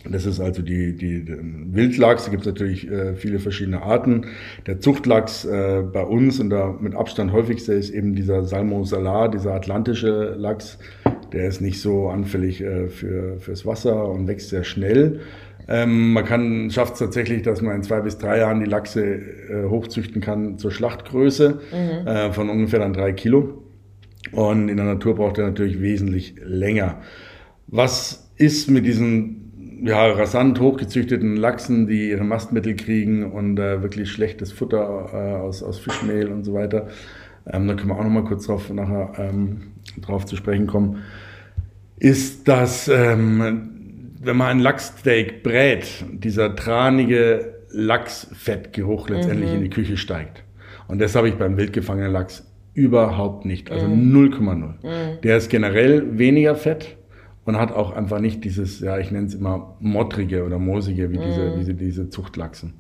[0.10, 4.26] das ist also die, die, die Wildlachs, da gibt es natürlich äh, viele verschiedene Arten.
[4.68, 9.30] Der Zuchtlachs äh, bei uns und der mit Abstand häufigste ist eben dieser Salmo salar,
[9.30, 10.78] dieser atlantische Lachs.
[11.32, 15.22] Der ist nicht so anfällig äh, für, fürs Wasser und wächst sehr schnell.
[15.68, 19.04] Ähm, man kann schafft es tatsächlich, dass man in zwei bis drei Jahren die Lachse
[19.06, 22.08] äh, hochzüchten kann zur Schlachtgröße mhm.
[22.08, 23.64] äh, von ungefähr dann drei Kilo.
[24.32, 27.02] Und in der Natur braucht er natürlich wesentlich länger.
[27.68, 29.53] Was ist mit diesen
[29.84, 35.62] ja, rasant hochgezüchteten Lachsen, die ihre Mastmittel kriegen und äh, wirklich schlechtes Futter äh, aus,
[35.62, 36.88] aus Fischmehl und so weiter.
[37.52, 41.04] Ähm, da können wir auch noch mal kurz drauf, nachher ähm, drauf zu sprechen kommen.
[41.98, 49.58] Ist, dass, ähm, wenn man ein Lachssteak brät, dieser tranige Lachsfettgeruch letztendlich mhm.
[49.58, 50.44] in die Küche steigt.
[50.88, 53.70] Und das habe ich beim wildgefangenen Lachs überhaupt nicht.
[53.70, 54.40] Also 0,0.
[54.40, 54.62] Mhm.
[54.62, 55.22] Mhm.
[55.24, 56.96] Der ist generell weniger fett
[57.46, 61.18] und hat auch einfach nicht dieses, ja, ich nenne es immer mottrige oder moosige, wie
[61.18, 61.60] diese, mm.
[61.60, 62.76] diese, diese Zuchtlachsen.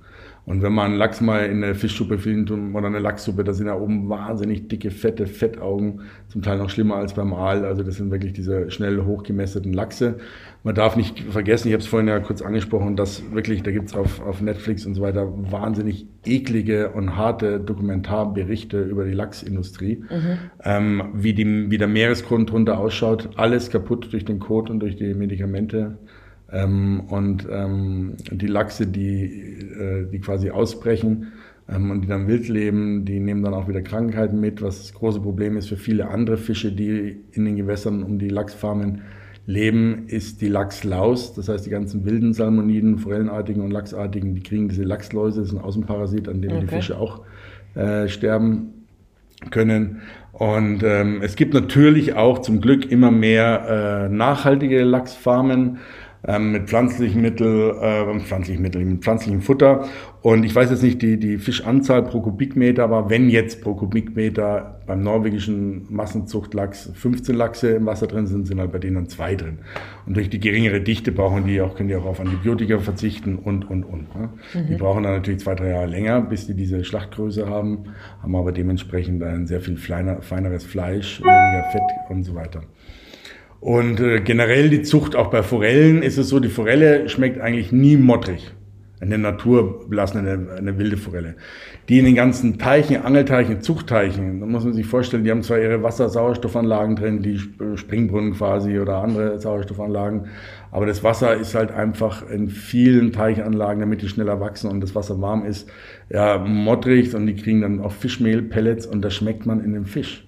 [0.45, 3.75] Und wenn man Lachs mal in eine Fischsuppe findet oder eine Lachssuppe, da sind da
[3.75, 7.63] oben wahnsinnig dicke, fette Fettaugen, zum Teil noch schlimmer als beim Aal.
[7.63, 10.17] Also das sind wirklich diese schnell hochgemesseten Lachse.
[10.63, 13.95] Man darf nicht vergessen, ich habe es vorhin ja kurz angesprochen, dass wirklich, da gibt's
[13.95, 20.37] auf, auf Netflix und so weiter wahnsinnig eklige und harte Dokumentarberichte über die Lachsindustrie, mhm.
[20.63, 23.29] ähm, wie, die, wie der Meeresgrund drunter ausschaut.
[23.35, 25.97] Alles kaputt durch den Kot und durch die Medikamente.
[26.53, 31.31] Ähm, und ähm, die Lachse, die, äh, die quasi ausbrechen
[31.67, 34.93] ähm, und die dann wild leben, die nehmen dann auch wieder Krankheiten mit, was das
[34.93, 39.01] große Problem ist für viele andere Fische, die in den Gewässern um die Lachsfarmen
[39.47, 41.33] leben, ist die Lachslaus.
[41.33, 45.55] Das heißt, die ganzen wilden Salmoniden, Forellenartigen und Lachsartigen, die kriegen diese Lachsläuse, das ist
[45.55, 46.61] ein Außenparasit, an dem okay.
[46.61, 47.21] die Fische auch
[47.73, 48.85] äh, sterben
[49.49, 50.01] können.
[50.33, 55.79] Und ähm, es gibt natürlich auch zum Glück immer mehr äh, nachhaltige Lachsfarmen
[56.25, 59.85] mit pflanzlichen Mitteln, äh, pflanzlichen Mitteln, mit pflanzlichem Futter.
[60.21, 64.79] Und ich weiß jetzt nicht die, die Fischanzahl pro Kubikmeter, aber wenn jetzt pro Kubikmeter
[64.87, 69.59] beim norwegischen Massenzuchtlachs 15 Lachse im Wasser drin sind, sind halt bei denen zwei drin.
[70.05, 73.69] Und durch die geringere Dichte brauchen die auch, können die auch auf Antibiotika verzichten und,
[73.69, 74.15] und, und.
[74.15, 74.29] Ne?
[74.53, 74.67] Mhm.
[74.67, 77.85] Die brauchen dann natürlich zwei, drei Jahre länger, bis die diese Schlachtgröße haben,
[78.21, 82.61] haben aber dementsprechend ein sehr viel feiner, feineres Fleisch, weniger Fett und so weiter.
[83.63, 87.71] Und äh, generell die Zucht auch bei Forellen ist es so, die Forelle schmeckt eigentlich
[87.71, 88.51] nie mottrig.
[88.99, 91.35] Eine naturbelassene, eine, eine wilde Forelle.
[91.87, 95.61] Die in den ganzen Teichen, Angelteichen, Zuchtteichen, da muss man sich vorstellen, die haben zwar
[95.61, 97.39] ihre Wassersauerstoffanlagen drin, die
[97.77, 100.27] Springbrunnen quasi oder andere Sauerstoffanlagen,
[100.71, 104.93] aber das Wasser ist halt einfach in vielen Teichanlagen, damit die schneller wachsen und das
[104.93, 105.69] Wasser warm ist,
[106.09, 110.25] ja, mottrig und die kriegen dann auch Fischmehl-Pellets und das schmeckt man in dem Fisch.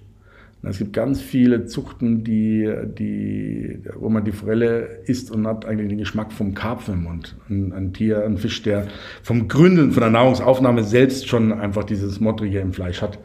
[0.62, 5.88] Es gibt ganz viele Zuchten, die, die, wo man die Forelle isst und hat eigentlich
[5.88, 7.36] den Geschmack vom Karpfen im Mund.
[7.48, 8.88] Ein, ein, Tier, ein Fisch, der
[9.22, 13.18] vom Gründen, von der Nahrungsaufnahme selbst schon einfach dieses Mottrige im Fleisch hat.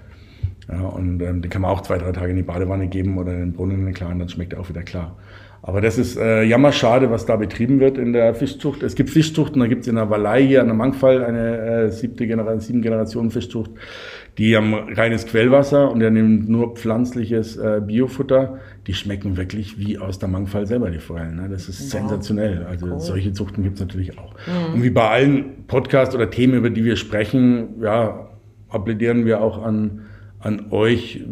[0.72, 3.34] Ja, und ähm, den kann man auch zwei, drei Tage in die Badewanne geben oder
[3.34, 5.18] in den Brunnen den Klaren, dann schmeckt er auch wieder klar.
[5.64, 8.82] Aber das ist äh, jammerschade, was da betrieben wird in der Fischzucht.
[8.82, 11.92] Es gibt Fischzuchten, da gibt es in der Wallei hier an der Mangfall eine äh,
[11.92, 13.70] siebte Generation, sieben Generationen Fischzucht.
[14.40, 18.60] Die haben reines Quellwasser und der nimmt nur pflanzliches äh, Biofutter.
[18.88, 21.36] Die schmecken wirklich wie aus der Mangfall selber, die Forellen.
[21.36, 21.50] Ne?
[21.50, 22.02] Das ist wow.
[22.02, 22.66] sensationell.
[22.68, 23.00] Also cool.
[23.00, 24.34] solche Zuchten gibt es natürlich auch.
[24.48, 24.74] Mhm.
[24.74, 28.30] Und wie bei allen Podcasts oder Themen, über die wir sprechen, ja,
[28.70, 30.06] appellieren wir auch an,
[30.42, 31.24] an euch.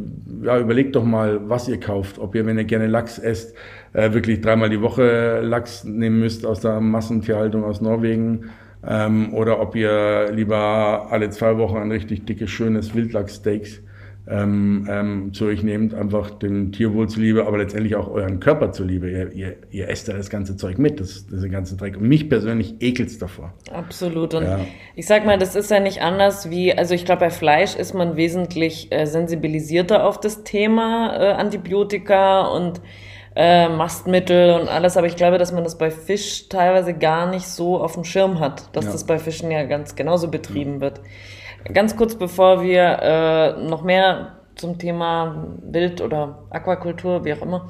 [0.44, 2.20] Ja, überlegt doch mal, was ihr kauft.
[2.20, 3.56] Ob ihr, wenn ihr gerne Lachs esst,
[3.94, 8.52] äh, wirklich dreimal die Woche Lachs nehmen müsst aus der Massentierhaltung aus Norwegen
[8.88, 13.82] ähm, oder ob ihr lieber alle zwei Wochen ein richtig dickes, schönes Wildlachssteaks
[14.28, 19.10] ähm, ähm, zu euch nehmt, einfach dem Tierwohl zuliebe, aber letztendlich auch euren Körper zuliebe.
[19.10, 21.98] Ihr, ihr, ihr esst ja das ganze Zeug mit, das, das ganze Dreck.
[21.98, 23.54] Und mich persönlich ekelt's davor.
[23.72, 24.36] Absolut.
[24.36, 24.60] Und ja.
[24.96, 27.94] ich sag mal, das ist ja nicht anders wie, also ich glaube, bei Fleisch ist
[27.94, 32.82] man wesentlich äh, sensibilisierter auf das Thema äh, Antibiotika und
[33.36, 37.48] äh, Mastmittel und alles, aber ich glaube, dass man das bei Fisch teilweise gar nicht
[37.48, 38.92] so auf dem Schirm hat, dass ja.
[38.92, 40.82] das bei Fischen ja ganz genauso betrieben ja.
[40.82, 41.02] wird.
[41.74, 47.70] Ganz kurz bevor wir äh, noch mehr zum Thema Wild- oder Aquakultur, wie auch immer,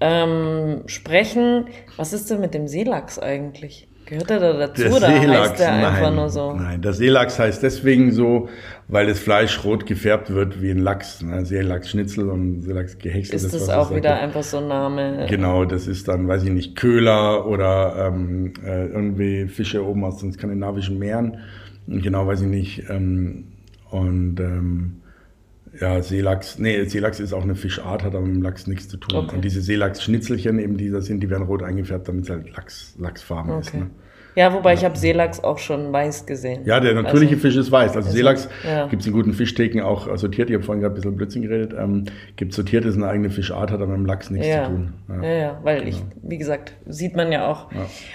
[0.00, 1.66] ähm, sprechen,
[1.96, 3.88] was ist denn mit dem Seelachs eigentlich?
[4.06, 6.52] Gehört er da dazu der oder Seelachs, heißt der einfach nein, nur so?
[6.52, 8.50] Nein, der Seelachs heißt deswegen so,
[8.86, 11.22] weil das Fleisch rot gefärbt wird wie ein Lachs.
[11.22, 11.46] Ne?
[11.46, 13.34] Seelachsschnitzel und Seelachsgehäcksel.
[13.34, 15.26] Ist das, das auch wieder einfach so ein Name?
[15.30, 20.18] Genau, das ist dann, weiß ich nicht, Köhler oder ähm, äh, irgendwie Fische oben aus
[20.18, 21.38] den skandinavischen Meeren.
[21.86, 22.84] Genau, weiß ich nicht.
[22.88, 23.44] Ähm,
[23.90, 24.96] und ähm,
[25.80, 28.96] ja, Seelachs, nee, Seelachs ist auch eine Fischart, hat aber mit dem Lachs nichts zu
[28.96, 29.24] tun.
[29.24, 29.36] Okay.
[29.36, 32.94] Und diese Seelachs-Schnitzelchen eben, die da sind, die werden rot eingefärbt, damit es halt Lachs,
[32.98, 33.60] Lachsfarben okay.
[33.60, 33.74] ist.
[33.74, 33.90] Ne?
[34.36, 34.78] Ja, wobei ja.
[34.78, 36.62] ich habe Seelachs auch schon weiß gesehen.
[36.64, 37.96] Ja, der natürliche also, Fisch ist weiß.
[37.96, 38.86] Also, also Seelachs ja.
[38.88, 40.50] gibt es in guten Fischtheken auch sortiert.
[40.50, 41.74] Ich habe vorhin gerade ein bisschen Blödsinn geredet.
[41.78, 42.04] Ähm,
[42.36, 44.64] gibt sortiert, ist eine eigene Fischart, hat aber mit dem Lachs nichts ja.
[44.64, 44.92] zu tun.
[45.08, 45.88] Ja, ja, ja weil genau.
[45.88, 47.68] ich, wie gesagt, sieht man ja auch.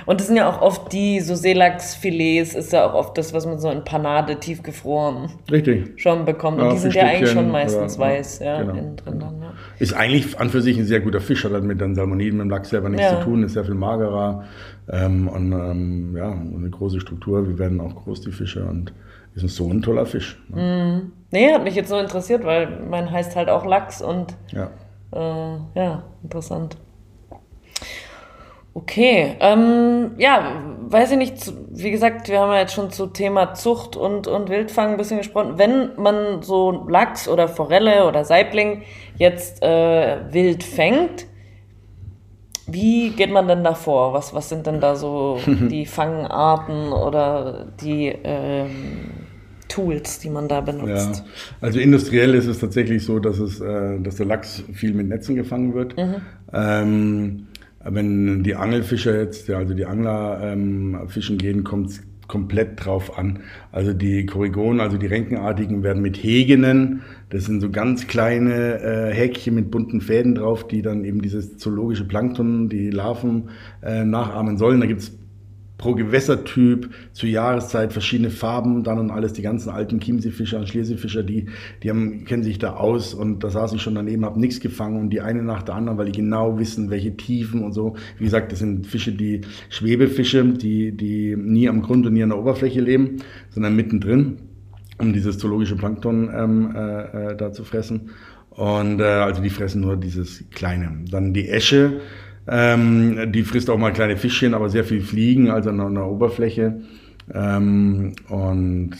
[0.06, 3.46] Und das sind ja auch oft die, so Seelachsfilets ist ja auch oft das, was
[3.46, 5.94] man so in Panade tiefgefroren Richtig.
[5.96, 6.62] schon bekommt.
[6.62, 8.74] Und die sind ja eigentlich schon meistens oder, weiß, ja, genau.
[8.74, 9.54] innen drin dann, ja.
[9.80, 12.46] Ist eigentlich an für sich ein sehr guter Fisch, hat halt mit den Salmoniden, mit
[12.46, 14.44] dem Lachs selber nichts zu tun, ist sehr viel magerer.
[14.92, 17.48] Ähm, und ähm, ja, eine große Struktur.
[17.48, 18.66] Wir werden auch groß, die Fische.
[18.66, 18.94] Und
[19.44, 20.38] ist so ein toller Fisch.
[20.50, 20.62] Ne?
[20.62, 21.12] Mm.
[21.32, 24.72] Nee, hat mich jetzt so interessiert, weil mein heißt halt auch Lachs und ja,
[25.14, 26.78] äh, ja interessant.
[28.74, 33.54] Okay, ähm, ja, weiß ich nicht, wie gesagt, wir haben ja jetzt schon zu Thema
[33.54, 35.58] Zucht und, und Wildfang ein bisschen gesprochen.
[35.58, 38.84] Wenn man so Lachs oder Forelle oder Saibling
[39.18, 41.26] jetzt äh, wild fängt,
[42.72, 44.14] wie geht man denn da vor?
[44.14, 48.70] Was, was sind denn da so die Fangarten oder die ähm,
[49.68, 51.24] Tools, die man da benutzt?
[51.26, 55.08] Ja, also industriell ist es tatsächlich so, dass, es, äh, dass der Lachs viel mit
[55.08, 55.98] Netzen gefangen wird.
[55.98, 56.16] Mhm.
[56.54, 57.48] Ähm,
[57.84, 63.18] wenn die Angelfischer jetzt, ja, also die Angler ähm, fischen gehen, kommt es komplett drauf
[63.18, 63.40] an.
[63.74, 69.14] Also die Korrigonen, also die Renkenartigen werden mit Hegenen, das sind so ganz kleine äh,
[69.14, 73.50] Häkchen mit bunten Fäden drauf, die dann eben dieses zoologische Plankton, die Larven
[73.84, 74.80] äh, nachahmen sollen.
[74.80, 75.19] Da gibt's
[75.80, 81.24] pro Gewässertyp, zur Jahreszeit, verschiedene Farben, dann und alles, die ganzen alten Chiemseefischer und Schlesifischer,
[81.24, 81.48] die,
[81.82, 85.00] die haben, kennen sich da aus und da saß ich schon daneben, habe nichts gefangen
[85.00, 87.96] und die eine nach der anderen, weil die genau wissen, welche Tiefen und so.
[88.18, 92.30] Wie gesagt, das sind Fische, die Schwebefische, die, die nie am Grund und nie an
[92.30, 94.38] der Oberfläche leben, sondern mittendrin,
[94.98, 98.10] um dieses zoologische Plankton ähm, äh, äh, da zu fressen.
[98.50, 101.06] Und äh, also die fressen nur dieses Kleine.
[101.10, 102.02] Dann die Esche,
[102.50, 106.82] ähm, die frisst auch mal kleine Fischchen, aber sehr viel Fliegen, also an der Oberfläche.
[107.34, 108.92] Ähm, und,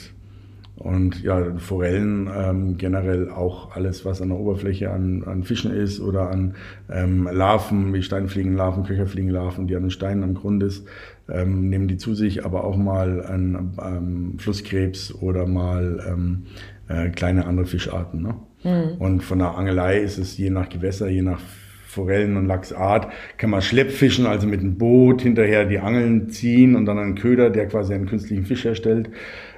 [0.76, 6.00] und ja, Forellen ähm, generell auch alles, was an der Oberfläche an, an Fischen ist
[6.00, 6.56] oder an
[6.92, 10.86] ähm, Larven, wie Steinfliegenlarven, Köcherfliegenlarven, die an den Steinen am Grund ist,
[11.28, 16.46] ähm, nehmen die zu sich, aber auch mal an Flusskrebs oder mal ähm,
[16.88, 18.22] äh, kleine andere Fischarten.
[18.22, 18.36] Ne?
[18.64, 18.98] Mhm.
[19.00, 21.40] Und von der Angelei ist es je nach Gewässer, je nach
[21.90, 26.86] Forellen- und Lachsart, kann man Schleppfischen, also mit einem Boot hinterher die Angeln ziehen und
[26.86, 29.10] dann einen Köder, der quasi einen künstlichen Fisch herstellt.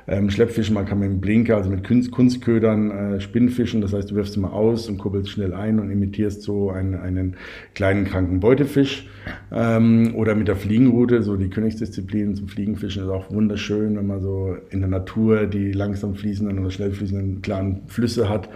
[0.08, 4.12] Ähm, Schleppfischen, man kann mit einem Blinker, also mit Kunst, Kunstködern äh, Spinnfischen, das heißt,
[4.12, 7.36] du wirfst sie mal aus und kurbelst schnell ein und imitierst so einen, einen
[7.76, 9.08] kleinen kranken Beutefisch.
[9.52, 14.22] Ähm, oder mit der Fliegenroute, so die Königsdisziplin zum Fliegenfischen ist auch wunderschön, wenn man
[14.22, 18.50] so in der Natur die langsam fließenden oder schnell fließenden klaren Flüsse hat.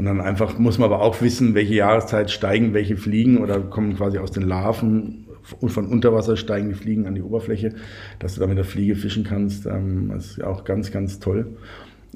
[0.00, 3.96] Und dann einfach muss man aber auch wissen, welche Jahreszeit steigen welche Fliegen oder kommen
[3.96, 5.26] quasi aus den Larven
[5.60, 7.74] und von Unterwasser steigen die Fliegen an die Oberfläche,
[8.18, 9.66] dass du da mit der Fliege fischen kannst.
[9.66, 11.54] Ähm, das ist auch ganz, ganz toll.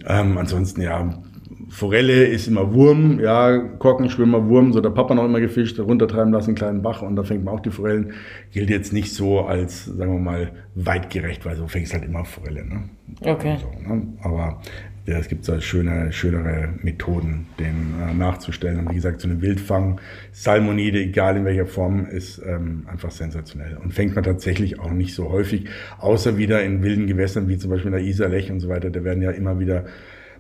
[0.07, 1.23] Ähm, ansonsten, ja,
[1.69, 6.51] Forelle ist immer Wurm, ja, Korkenschwimmer, Wurm, so der Papa noch immer gefischt, runtertreiben lassen,
[6.51, 8.15] einen kleinen Bach und da fängt man auch die Forellen.
[8.51, 12.65] Gilt jetzt nicht so als, sagen wir mal, weitgerecht, weil so fängst halt immer Forelle.
[12.65, 12.89] Ne?
[13.21, 13.59] Okay.
[13.61, 14.07] So, ne?
[14.23, 14.63] Aber
[15.07, 18.79] ja, es gibt so schöne, schönere Methoden, den äh, nachzustellen.
[18.79, 20.01] Und wie gesagt, so eine Wildfang,
[20.33, 23.77] Salmonide, egal in welcher Form, ist ähm, einfach sensationell.
[23.77, 25.67] Und fängt man tatsächlich auch nicht so häufig,
[25.99, 28.89] außer wieder in wilden Gewässern, wie zum Beispiel in der Isarlech und so weiter.
[28.89, 29.85] Da werden ja immer wieder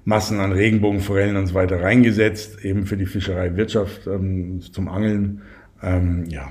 [0.07, 5.42] Massen an Regenbogenforellen und so weiter reingesetzt, eben für die Fischereiwirtschaft ähm, zum Angeln.
[5.83, 6.48] Ähm, ja.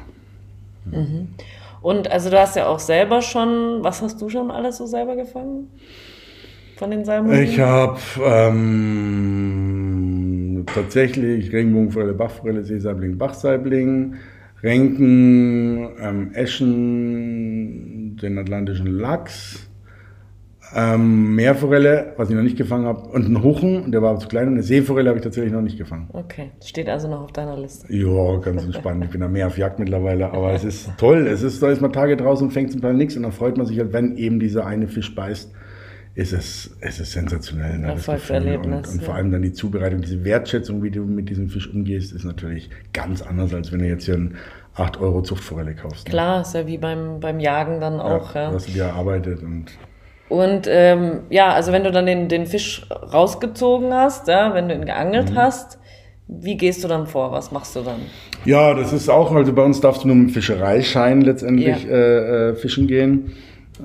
[0.85, 1.29] Mhm.
[1.81, 5.15] Und also du hast ja auch selber schon, was hast du schon alles so selber
[5.15, 5.69] gefangen?
[6.83, 7.43] Von den Salmoniden?
[7.45, 8.65] Ich habe ähm,
[10.65, 14.15] tatsächlich Regenbogenforelle, Bachforelle, Seesaibling, Bachsaibling,
[14.61, 19.69] Renken, ähm, Eschen, den atlantischen Lachs,
[20.75, 24.27] ähm, Meerforelle, was ich noch nicht gefangen habe, und einen Huchen, der war aber zu
[24.27, 26.09] klein, und eine Seeforelle habe ich tatsächlich noch nicht gefangen.
[26.11, 27.87] Okay, steht also noch auf deiner Liste.
[27.95, 29.05] Ja, ganz entspannt.
[29.05, 31.27] Ich bin da mehr auf Jagd mittlerweile, aber es ist toll.
[31.27, 33.55] Es ist, da ist man Tage draußen und fängt zum Teil nichts und dann freut
[33.55, 35.53] man sich halt, wenn eben dieser eine Fisch beißt
[36.15, 37.79] ist es, es ist sensationell.
[37.79, 38.87] Ne, Erfolgserlebnis.
[38.87, 39.05] Und, und ja.
[39.05, 42.69] vor allem dann die Zubereitung, diese Wertschätzung, wie du mit diesem Fisch umgehst, ist natürlich
[42.93, 44.35] ganz anders, als wenn du jetzt hier einen
[44.75, 46.05] 8 Euro Zuchtforelle kaufst.
[46.05, 46.11] Ne?
[46.11, 48.35] Klar, ist ja wie beim, beim Jagen dann auch.
[48.35, 48.53] Ja, ja.
[48.53, 49.71] Was du dir erarbeitet und
[50.29, 54.73] und ähm, ja, also wenn du dann den, den Fisch rausgezogen hast, ja, wenn du
[54.73, 55.35] ihn geangelt mhm.
[55.35, 55.77] hast,
[56.27, 57.31] wie gehst du dann vor?
[57.31, 57.99] Was machst du dann?
[58.43, 61.91] Ja, das ist auch, also bei uns darfst du nur mit Fischereischein letztendlich ja.
[61.91, 63.33] äh, äh, fischen gehen.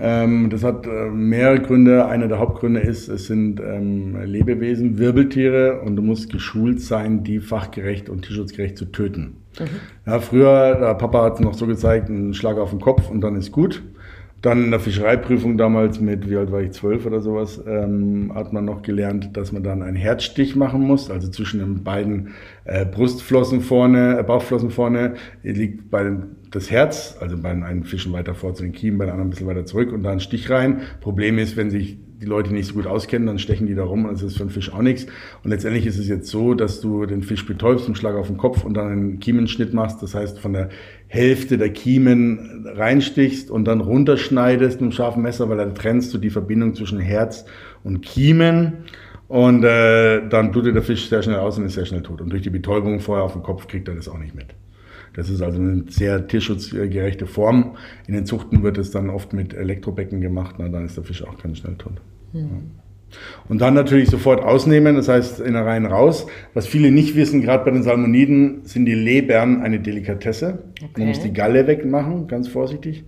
[0.00, 2.06] Ähm, das hat äh, mehrere Gründe.
[2.06, 7.40] Einer der Hauptgründe ist, es sind ähm, Lebewesen, Wirbeltiere und du musst geschult sein, die
[7.40, 9.36] fachgerecht und tierschutzgerecht zu töten.
[9.58, 9.66] Mhm.
[10.06, 13.20] Ja, früher, der Papa hat es noch so gezeigt, einen Schlag auf den Kopf und
[13.20, 13.82] dann ist gut.
[14.40, 18.52] Dann in der Fischereiprüfung damals mit, wie alt war ich, zwölf oder sowas, ähm, hat
[18.52, 21.10] man noch gelernt, dass man dann einen Herzstich machen muss.
[21.10, 27.16] Also zwischen den beiden äh, Brustflossen vorne, äh, Bauchflossen vorne liegt bei den, das Herz,
[27.20, 29.66] also bei einem Fischen weiter vor zu den Kiemen, bei den anderen ein bisschen weiter
[29.66, 30.82] zurück und da ein Stich rein.
[31.00, 34.04] Problem ist, wenn sich die Leute nicht so gut auskennen, dann stechen die da rum
[34.04, 35.06] und das ist für einen Fisch auch nichts.
[35.44, 38.36] Und letztendlich ist es jetzt so, dass du den Fisch betäubst, einen Schlag auf den
[38.36, 40.02] Kopf und dann einen Kiemenschnitt machst.
[40.02, 40.70] Das heißt, von der
[41.06, 46.18] Hälfte der Kiemen reinstichst und dann runterschneidest mit einem scharfen Messer, weil dann trennst du
[46.18, 47.44] die Verbindung zwischen Herz
[47.84, 48.84] und Kiemen.
[49.28, 52.20] Und äh, dann blutet der Fisch sehr schnell aus und ist sehr schnell tot.
[52.20, 54.54] Und durch die Betäubung vorher auf den Kopf kriegt er das auch nicht mit.
[55.18, 57.74] Das ist also eine sehr tierschutzgerechte Form.
[58.06, 61.24] In den Zuchten wird es dann oft mit Elektrobecken gemacht, na, dann ist der Fisch
[61.24, 61.94] auch ganz schnell tot.
[62.32, 62.40] Mhm.
[62.40, 63.16] Ja.
[63.48, 66.28] Und dann natürlich sofort ausnehmen, das heißt in der Reihen raus.
[66.54, 70.60] Was viele nicht wissen, gerade bei den Salmoniden, sind die Lebern eine Delikatesse.
[70.76, 70.86] Okay.
[70.98, 73.04] Man muss die Galle wegmachen, ganz vorsichtig.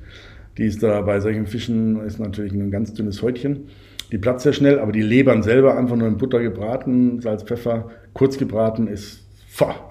[0.59, 3.69] Die ist da bei solchen Fischen, ist natürlich ein ganz dünnes Häutchen.
[4.11, 7.91] Die platzt sehr schnell, aber die Lebern selber einfach nur in Butter gebraten, Salz, Pfeffer,
[8.15, 9.30] kurz gebraten, ist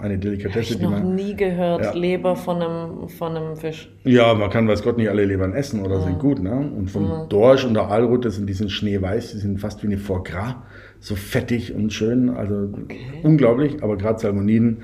[0.00, 1.02] eine Delikatesse, ich die man.
[1.02, 1.92] noch nie gehört, ja.
[1.92, 3.90] Leber von einem, von einem Fisch.
[4.04, 6.02] Ja, man kann, weiß Gott, nicht alle Lebern essen oder ja.
[6.02, 6.52] sind gut, ne?
[6.52, 7.26] Und vom ja.
[7.26, 10.54] Dorsch und der Aalrute sind die sind schneeweiß, die sind fast wie eine Foie Gras,
[10.98, 12.98] so fettig und schön, also okay.
[13.22, 14.78] unglaublich, aber gerade Salmoniden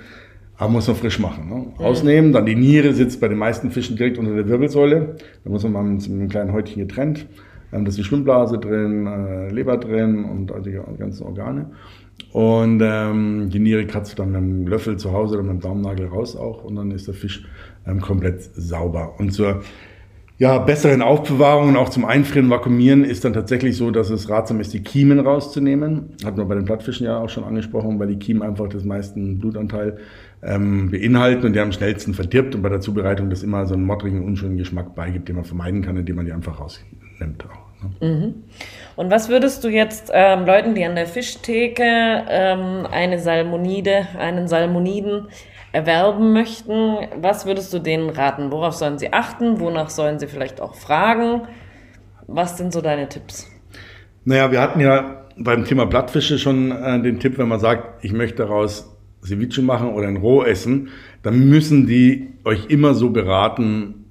[0.58, 1.48] Aber muss man frisch machen.
[1.48, 1.66] Ne?
[1.78, 5.16] Rausnehmen, dann die Niere sitzt bei den meisten Fischen direkt unter der Wirbelsäule.
[5.44, 7.26] Da muss man mal mit einem kleinen Häutchen getrennt.
[7.70, 11.72] Dann ist die Schwimmblase drin, äh, Leber drin und all die ganzen Organe.
[12.36, 16.08] Und ähm, die Niere kratzt dann mit einem Löffel zu Hause oder mit dem Daumennagel
[16.08, 17.46] raus auch und dann ist der Fisch
[17.86, 19.14] ähm, komplett sauber.
[19.18, 19.62] Und zur
[20.36, 24.60] ja, besseren Aufbewahrung und auch zum Einfrieren, Vakuumieren ist dann tatsächlich so, dass es ratsam
[24.60, 26.10] ist, die Kiemen rauszunehmen.
[26.26, 29.38] Hatten wir bei den Plattfischen ja auch schon angesprochen, weil die Kiemen einfach das meisten
[29.38, 29.96] Blutanteil
[30.42, 33.84] ähm, beinhalten und der am schnellsten verdirbt und bei der Zubereitung das immer so einen
[33.84, 37.46] modrigen, unschönen Geschmack beigibt, den man vermeiden kann, indem man die einfach rausnimmt.
[37.46, 37.65] Auch,
[38.00, 38.08] ne?
[38.08, 38.34] mhm.
[38.96, 44.48] Und was würdest du jetzt ähm, Leuten, die an der Fischtheke ähm, eine Salmonide, einen
[44.48, 45.28] Salmoniden
[45.72, 48.50] erwerben möchten, was würdest du denen raten?
[48.50, 49.60] Worauf sollen sie achten?
[49.60, 51.42] Wonach sollen sie vielleicht auch fragen?
[52.26, 53.50] Was sind so deine Tipps?
[54.24, 58.12] Naja, wir hatten ja beim Thema Blattfische schon äh, den Tipp, wenn man sagt, ich
[58.12, 60.88] möchte daraus Ceviche machen oder ein Roh essen,
[61.22, 64.05] dann müssen die euch immer so beraten,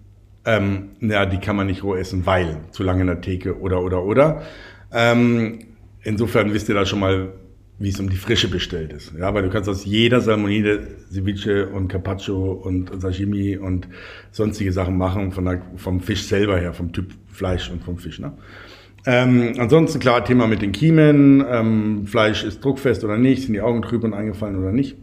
[0.45, 3.81] ähm, na, die kann man nicht roh essen, weil zu lange in der Theke oder,
[3.81, 4.43] oder, oder.
[4.91, 5.59] Ähm,
[6.03, 7.33] insofern wisst ihr da schon mal,
[7.79, 9.13] wie es um die Frische bestellt ist.
[9.19, 13.87] Ja, weil du kannst aus jeder Salmonide Ceviche und Carpaccio und Sashimi und
[14.31, 18.19] sonstige Sachen machen von der, vom Fisch selber her, vom Typ Fleisch und vom Fisch.
[18.19, 18.33] Ne?
[19.05, 21.43] Ähm, ansonsten klar Thema mit den Kiemen.
[21.49, 24.95] Ähm, Fleisch ist druckfest oder nicht, sind die Augen trüb und eingefallen oder nicht.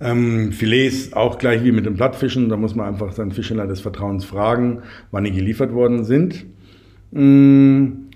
[0.00, 2.48] Ähm, Filets auch gleich wie mit den Plattfischen.
[2.48, 6.46] Da muss man einfach seinen Fischhändler des Vertrauens fragen, wann die geliefert worden sind.
[7.10, 8.08] Mm,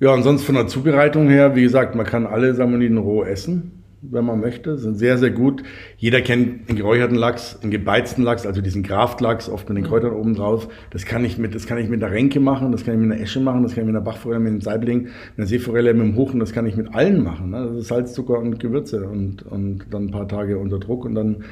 [0.00, 3.83] ja, und sonst von der Zubereitung her, wie gesagt, man kann alle Salmoniden roh essen,
[4.10, 4.78] wenn man möchte.
[4.78, 5.62] Sind sehr, sehr gut.
[5.96, 10.12] Jeder kennt einen geräucherten Lachs, einen gebeizten Lachs, also diesen Graftlachs, oft mit den Kräutern
[10.12, 10.68] oben drauf.
[10.90, 13.12] Das kann ich mit, das kann ich mit einer Renke machen, das kann ich mit
[13.12, 15.94] einer Esche machen, das kann ich mit einer Bachforelle, mit einem Saibling, mit einer Seeforelle,
[15.94, 17.50] mit einem Huchen, das kann ich mit allen machen.
[17.50, 17.66] Ne?
[17.68, 21.14] Das ist Salz, Zucker und Gewürze und, und dann ein paar Tage unter Druck und
[21.14, 21.44] dann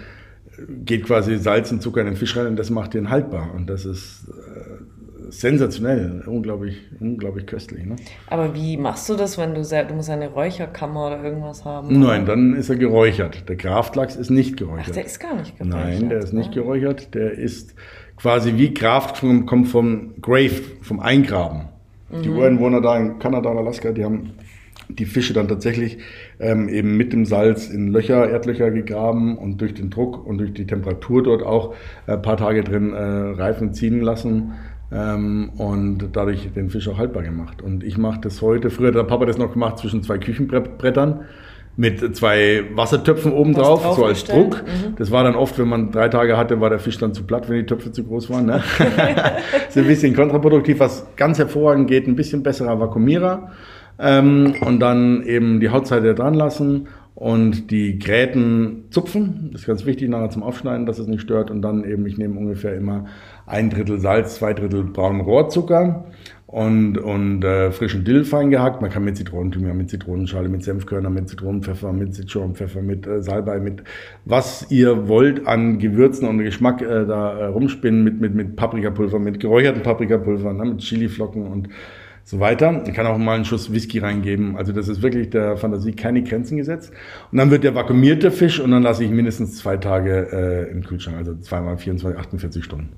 [0.85, 3.53] geht quasi Salz und Zucker in den Fisch rein und das macht den haltbar.
[3.55, 4.82] Und das ist äh,
[5.33, 7.85] sensationell, unglaublich, unglaublich köstlich.
[7.85, 7.97] Ne?
[8.29, 11.99] Aber wie machst du das, wenn du sehr, du musst eine Räucherkammer oder irgendwas haben?
[11.99, 13.49] Nein, dann ist er geräuchert.
[13.49, 14.89] Der Kraftlachs ist nicht geräuchert.
[14.91, 15.85] Ach, der ist gar nicht geräuchert.
[15.85, 17.15] Nein, der ist nicht geräuchert.
[17.15, 17.75] Der ist
[18.17, 21.69] quasi wie Kraft kommt vom Grave, vom Eingraben.
[22.11, 22.23] Mhm.
[22.23, 24.33] Die Ureinwohner da in Kanada und Alaska, die haben
[24.89, 25.99] die Fische dann tatsächlich
[26.39, 30.53] ähm, eben mit dem Salz in Löcher, Erdlöcher gegraben und durch den Druck und durch
[30.53, 31.75] die Temperatur dort auch
[32.07, 34.53] ein äh, paar Tage drin äh, reifen ziehen lassen
[34.93, 37.63] ähm, und dadurch den Fisch auch haltbar gemacht.
[37.63, 41.21] Und ich mache das heute, früher hat der Papa das noch gemacht zwischen zwei Küchenbrettern
[41.75, 44.63] mit zwei Wassertöpfen oben drauf, so als Druck.
[44.63, 44.97] Mhm.
[44.97, 47.49] Das war dann oft, wenn man drei Tage hatte, war der Fisch dann zu platt,
[47.49, 48.47] wenn die Töpfe zu groß waren.
[48.47, 48.63] Ne?
[49.69, 53.53] ist ein bisschen kontraproduktiv, was ganz hervorragend geht, ein bisschen besserer Vakuumierer.
[53.99, 59.51] Ähm, und dann eben die Hautseite dran lassen und die Gräten zupfen.
[59.53, 61.51] Das ist ganz wichtig nachher zum Aufschneiden, dass es nicht stört.
[61.51, 63.07] Und dann eben, ich nehme ungefähr immer
[63.47, 66.05] ein Drittel Salz, zwei Drittel braunen Rohrzucker
[66.53, 68.83] und, und äh, frischen Dill fein gehackt.
[68.83, 73.59] Man kann mit Zitronenthymian, mit Zitronenschale, mit Senfkörner, mit Zitronenpfeffer, mit Zitronenpfeffer, mit äh, Salbei,
[73.59, 73.83] mit
[74.27, 79.19] was ihr wollt an Gewürzen und Geschmack äh, da äh, rumspinnen, mit, mit, mit Paprikapulver,
[79.19, 81.71] mit geräucherten Paprikapulver, ne, mit Chiliflocken und
[82.23, 82.85] so weiter.
[82.87, 84.57] Ich kann auch mal einen Schuss Whisky reingeben.
[84.57, 86.93] Also das ist wirklich der Fantasie keine Grenzen gesetzt.
[87.33, 90.85] Und dann wird der vakuumierte Fisch und dann lasse ich mindestens zwei Tage äh, im
[90.85, 92.91] Kühlschrank, also zweimal 24, 48 Stunden.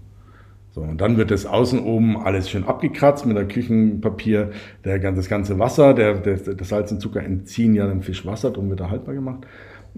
[0.75, 4.51] So, und dann wird das außen oben alles schön abgekratzt mit der Küchenpapier,
[4.85, 8.51] der, das ganze Wasser, der, der, das Salz und Zucker entziehen ja dem Fisch Wasser,
[8.51, 9.47] darum wird er haltbar gemacht,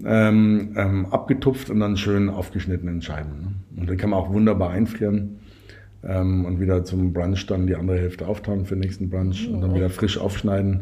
[0.05, 3.41] ähm, ähm, abgetupft und dann schön aufgeschnitten in Scheiben.
[3.41, 3.81] Ne?
[3.81, 5.39] Und dann kann man auch wunderbar einfrieren
[6.03, 9.61] ähm, und wieder zum Brunch dann die andere Hälfte auftauen für den nächsten Brunch und
[9.61, 10.81] dann wieder frisch aufschneiden.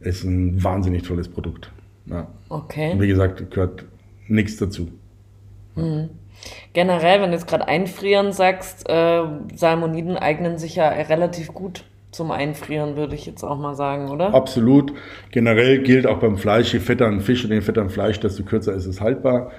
[0.00, 1.70] Ist ein wahnsinnig tolles Produkt.
[2.06, 2.26] Ja.
[2.48, 2.90] Okay.
[2.92, 3.84] Und wie gesagt, gehört
[4.26, 4.88] nichts dazu.
[5.76, 6.08] Mhm.
[6.72, 9.22] Generell, wenn du jetzt gerade einfrieren sagst, äh,
[9.54, 14.34] Salmoniden eignen sich ja relativ gut zum Einfrieren, würde ich jetzt auch mal sagen, oder?
[14.34, 14.92] Absolut.
[15.30, 18.44] Generell gilt auch beim Fleisch, je fetter ein Fisch und je fetter ein Fleisch, desto
[18.44, 19.50] kürzer ist es haltbar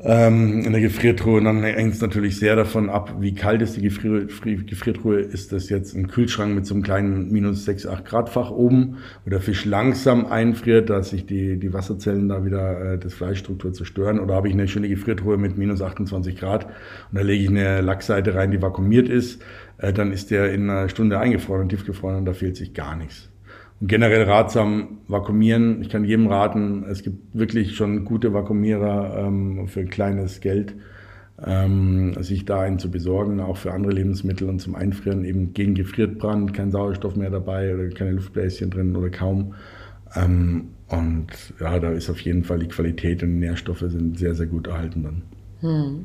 [0.00, 1.38] ähm, in der Gefriertruhe.
[1.38, 5.20] Und dann hängt es natürlich sehr davon ab, wie kalt ist die Gefrier Gefriertruhe.
[5.20, 8.98] Ist das jetzt ein Kühlschrank mit so einem kleinen minus 6, 8 Grad Fach oben,
[9.24, 13.72] wo der Fisch langsam einfriert, dass sich die, die Wasserzellen da wieder äh, das Fleischstruktur
[13.72, 14.20] zerstören?
[14.20, 16.72] Oder habe ich eine schöne Gefriertruhe mit minus 28 Grad und
[17.12, 19.42] da lege ich eine Lachsseite rein, die vakuumiert ist,
[19.78, 22.96] äh, dann ist der in einer Stunde eingefroren und tiefgefroren und da fehlt sich gar
[22.96, 23.27] nichts
[23.80, 25.82] generell ratsam vakuumieren.
[25.82, 30.74] Ich kann jedem raten, es gibt wirklich schon gute Vakuumierer ähm, für kleines Geld,
[31.44, 35.74] ähm, sich da einen zu besorgen, auch für andere Lebensmittel und zum Einfrieren eben gegen
[35.74, 39.54] Gefriertbrand, kein Sauerstoff mehr dabei oder keine Luftbläschen drin oder kaum.
[40.16, 41.26] Ähm, Und
[41.60, 44.66] ja, da ist auf jeden Fall die Qualität und die Nährstoffe sind sehr, sehr gut
[44.66, 45.22] erhalten dann.
[45.60, 46.04] Hm.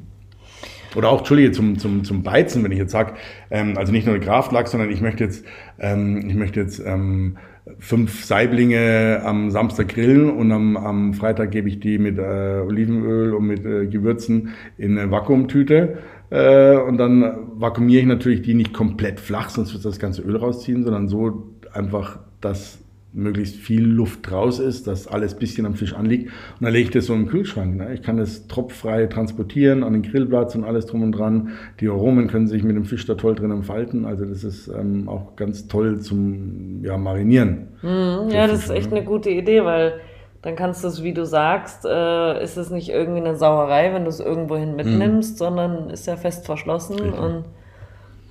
[0.96, 3.14] Oder auch, Entschuldige, zum, zum, zum Beizen, wenn ich jetzt sage,
[3.50, 5.46] ähm, also nicht nur Kraftlachs, sondern ich möchte jetzt,
[5.80, 7.38] ähm, ich möchte jetzt ähm,
[7.80, 13.34] fünf Saiblinge am Samstag grillen und am, am Freitag gebe ich die mit äh, Olivenöl
[13.34, 15.98] und mit äh, Gewürzen in eine Vakuumtüte.
[16.30, 17.24] Äh, und dann
[17.56, 21.54] vakuumiere ich natürlich die nicht komplett flach, sonst wird das ganze Öl rausziehen, sondern so
[21.74, 22.83] einfach, dass
[23.14, 26.32] möglichst viel Luft raus ist, dass alles bisschen am Fisch anliegt.
[26.60, 27.78] Und dann lege ich das so im Kühlschrank.
[27.78, 27.94] Ne?
[27.94, 31.52] Ich kann das tropffrei transportieren an den Grillplatz und alles drum und dran.
[31.80, 34.06] Die Aromen können sich mit dem Fisch da toll drin entfalten.
[34.06, 37.68] Also das ist ähm, auch ganz toll zum ja, Marinieren.
[37.84, 38.98] Mm, ja, das ist echt ne?
[38.98, 40.00] eine gute Idee, weil
[40.42, 44.04] dann kannst du es, wie du sagst, äh, ist es nicht irgendwie eine Sauerei, wenn
[44.04, 45.38] du es irgendwohin mitnimmst, mm.
[45.38, 47.00] sondern ist ja fest verschlossen.
[47.00, 47.20] Richtig.
[47.20, 47.46] Und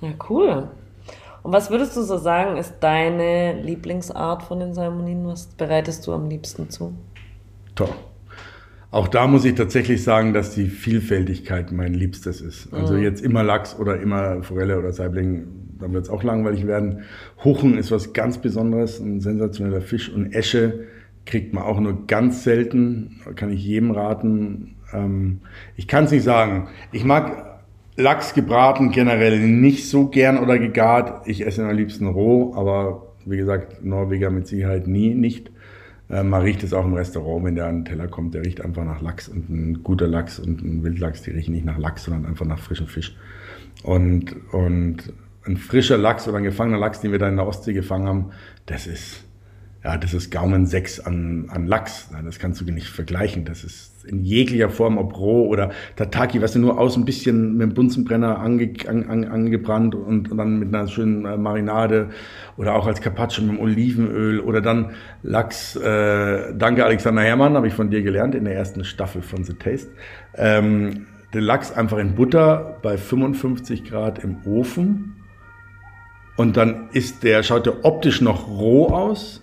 [0.01, 0.67] ja, cool.
[1.43, 5.27] Und was würdest du so sagen, ist deine Lieblingsart von den Salmoniden?
[5.27, 6.95] Was bereitest du am liebsten zu?
[7.75, 7.89] Toll.
[8.91, 12.71] Auch da muss ich tatsächlich sagen, dass die Vielfältigkeit mein Liebstes ist.
[12.71, 13.01] Also mhm.
[13.01, 15.47] jetzt immer Lachs oder immer Forelle oder Saibling,
[15.79, 17.03] dann wird es auch langweilig werden.
[17.43, 20.09] Huchen ist was ganz Besonderes, ein sensationeller Fisch.
[20.09, 20.85] Und Esche
[21.25, 24.75] kriegt man auch nur ganz selten, kann ich jedem raten.
[24.93, 25.41] Ähm,
[25.75, 26.69] ich kann es nicht sagen.
[26.91, 27.52] Ich mag
[27.95, 31.27] Lachs gebraten generell nicht so gern oder gegart.
[31.27, 35.51] Ich esse ihn am liebsten roh, aber wie gesagt, Norweger mit Sicherheit nie nicht.
[36.09, 38.33] Äh, man riecht es auch im Restaurant, wenn der an den Teller kommt.
[38.33, 41.65] Der riecht einfach nach Lachs und ein guter Lachs und ein Wildlachs, die riechen nicht
[41.65, 43.15] nach Lachs, sondern einfach nach frischem Fisch.
[43.83, 45.13] Und, und
[45.45, 48.25] ein frischer Lachs oder ein gefangener Lachs, den wir da in der Ostsee gefangen haben,
[48.65, 49.23] das ist,
[49.83, 52.09] ja, das ist Gaumen 6 an, an Lachs.
[52.23, 53.43] Das kannst du nicht vergleichen.
[53.43, 57.57] Das ist in jeglicher Form, ob roh oder Tataki, was du nur aus ein bisschen
[57.57, 62.09] mit dem Bunsenbrenner ange, an, an, angebrannt und, und, dann mit einer schönen äh, Marinade
[62.55, 65.75] oder auch als Carpaccio mit dem Olivenöl oder dann Lachs.
[65.75, 69.53] Äh, danke Alexander Herrmann, habe ich von dir gelernt in der ersten Staffel von The
[69.53, 69.91] Taste.
[70.35, 75.15] Ähm, den Lachs einfach in Butter bei 55 Grad im Ofen
[76.37, 79.42] und dann ist der, schaut der optisch noch roh aus,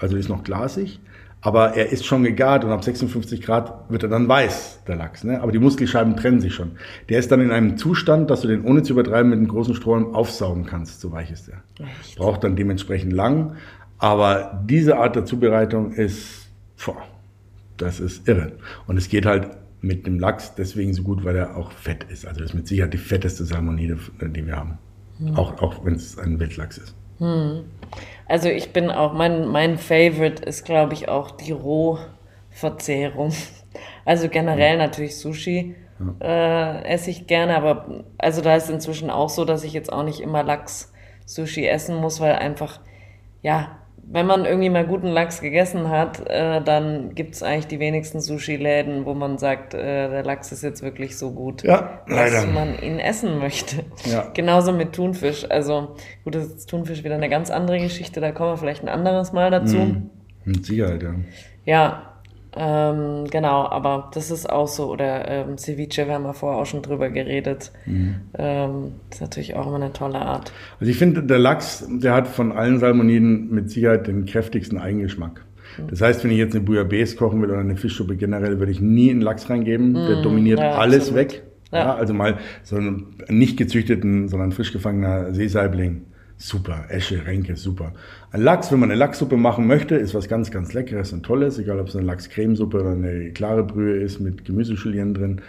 [0.00, 1.00] also ist noch glasig
[1.42, 5.24] aber er ist schon gegart und ab 56 Grad wird er dann weiß, der Lachs.
[5.24, 5.40] Ne?
[5.40, 6.72] Aber die Muskelscheiben trennen sich schon.
[7.08, 9.74] Der ist dann in einem Zustand, dass du den ohne zu übertreiben mit einem großen
[9.74, 11.00] Strohhalm aufsaugen kannst.
[11.00, 11.62] So weich ist er.
[11.82, 12.18] Echt?
[12.18, 13.56] Braucht dann dementsprechend lang.
[13.98, 16.50] Aber diese Art der Zubereitung ist,
[16.84, 17.02] boah,
[17.78, 18.52] das ist irre.
[18.86, 19.48] Und es geht halt
[19.80, 22.26] mit dem Lachs deswegen so gut, weil er auch fett ist.
[22.26, 24.78] Also das ist mit Sicherheit die fetteste Salmonide, die wir haben.
[25.18, 25.36] Mhm.
[25.36, 26.94] Auch, auch wenn es ein Wildlachs ist.
[27.18, 27.64] Mhm.
[28.30, 33.32] Also ich bin auch, mein, mein Favorite ist, glaube ich, auch die Rohverzehrung.
[34.04, 35.76] Also generell natürlich Sushi
[36.20, 40.02] äh, esse ich gerne, aber also da ist inzwischen auch so, dass ich jetzt auch
[40.02, 42.80] nicht immer Lachs-Sushi essen muss, weil einfach,
[43.42, 43.78] ja,
[44.12, 48.20] wenn man irgendwie mal guten Lachs gegessen hat, äh, dann gibt es eigentlich die wenigsten
[48.20, 52.76] Sushi-Läden, wo man sagt, äh, der Lachs ist jetzt wirklich so gut, ja, dass man
[52.82, 53.84] ihn essen möchte.
[54.10, 54.28] Ja.
[54.34, 55.48] Genauso mit Thunfisch.
[55.48, 55.94] Also
[56.24, 59.32] gut, das ist Thunfisch wieder eine ganz andere Geschichte, da kommen wir vielleicht ein anderes
[59.32, 59.76] Mal dazu.
[59.76, 60.10] Mhm.
[60.44, 61.14] Mit Sicherheit, ja.
[61.64, 62.09] Ja,
[62.56, 64.90] ähm, genau, aber das ist auch so.
[64.90, 67.70] Oder ähm, Ceviche, wir haben ja vorher auch schon drüber geredet.
[67.86, 68.16] Mhm.
[68.36, 70.52] Ähm, ist natürlich auch immer eine tolle Art.
[70.80, 75.44] Also ich finde, der Lachs, der hat von allen Salmoniden mit Sicherheit den kräftigsten Eigengeschmack.
[75.78, 75.88] Mhm.
[75.88, 78.80] Das heißt, wenn ich jetzt eine Bouillabaisse kochen will oder eine Fischsuppe generell, würde ich
[78.80, 79.94] nie einen Lachs reingeben.
[79.94, 80.22] Der mhm.
[80.22, 81.16] dominiert ja, alles absolut.
[81.18, 81.42] weg.
[81.72, 81.78] Ja.
[81.78, 81.94] ja.
[81.94, 86.06] also mal so einen nicht gezüchteten, sondern frisch gefangener Seesaibling
[86.40, 86.86] super.
[86.88, 87.92] Esche, Renke, super.
[88.32, 91.58] Ein Lachs, wenn man eine Lachssuppe machen möchte, ist was ganz, ganz Leckeres und Tolles,
[91.58, 95.40] egal ob es eine Lachscremesuppe oder eine klare Brühe ist mit Gemüseschulien drin.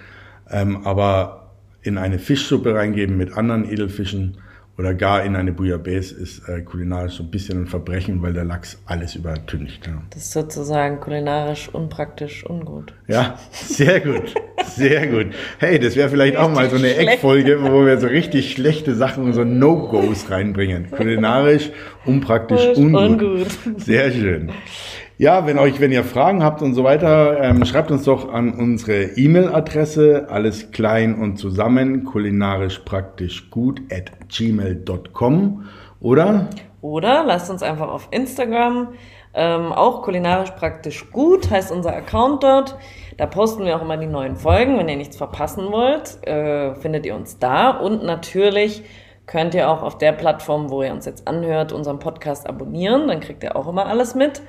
[0.49, 1.51] Ähm, aber
[1.83, 4.37] in eine Fischsuppe reingeben mit anderen Edelfischen
[4.77, 8.45] oder gar in eine Bouillabaisse ist äh, kulinarisch so ein bisschen ein Verbrechen, weil der
[8.45, 9.85] Lachs alles übertüncht.
[9.85, 10.01] Ja.
[10.09, 12.93] Das ist sozusagen kulinarisch unpraktisch ungut.
[13.07, 14.33] Ja, sehr gut.
[14.65, 15.27] Sehr gut.
[15.59, 18.95] Hey, das wäre vielleicht richtig auch mal so eine Eckfolge, wo wir so richtig schlechte
[18.95, 20.89] Sachen und so No-Gos reinbringen.
[20.91, 21.71] Kulinarisch
[22.05, 23.21] unpraktisch ungut.
[23.21, 23.47] ungut.
[23.77, 24.51] Sehr schön.
[25.21, 28.55] Ja, wenn euch, wenn ihr Fragen habt und so weiter, ähm, schreibt uns doch an
[28.55, 35.65] unsere E-Mail-Adresse, alles klein und zusammen, kulinarisch praktisch gut at gmail.com
[35.99, 36.47] oder?
[36.81, 38.95] Oder lasst uns einfach auf Instagram,
[39.35, 42.75] ähm, auch kulinarisch praktisch gut, heißt unser Account dort.
[43.17, 44.79] Da posten wir auch immer die neuen Folgen.
[44.79, 47.69] Wenn ihr nichts verpassen wollt, äh, findet ihr uns da.
[47.69, 48.81] Und natürlich
[49.27, 53.07] könnt ihr auch auf der Plattform, wo ihr uns jetzt anhört, unseren Podcast abonnieren.
[53.07, 54.41] Dann kriegt ihr auch immer alles mit.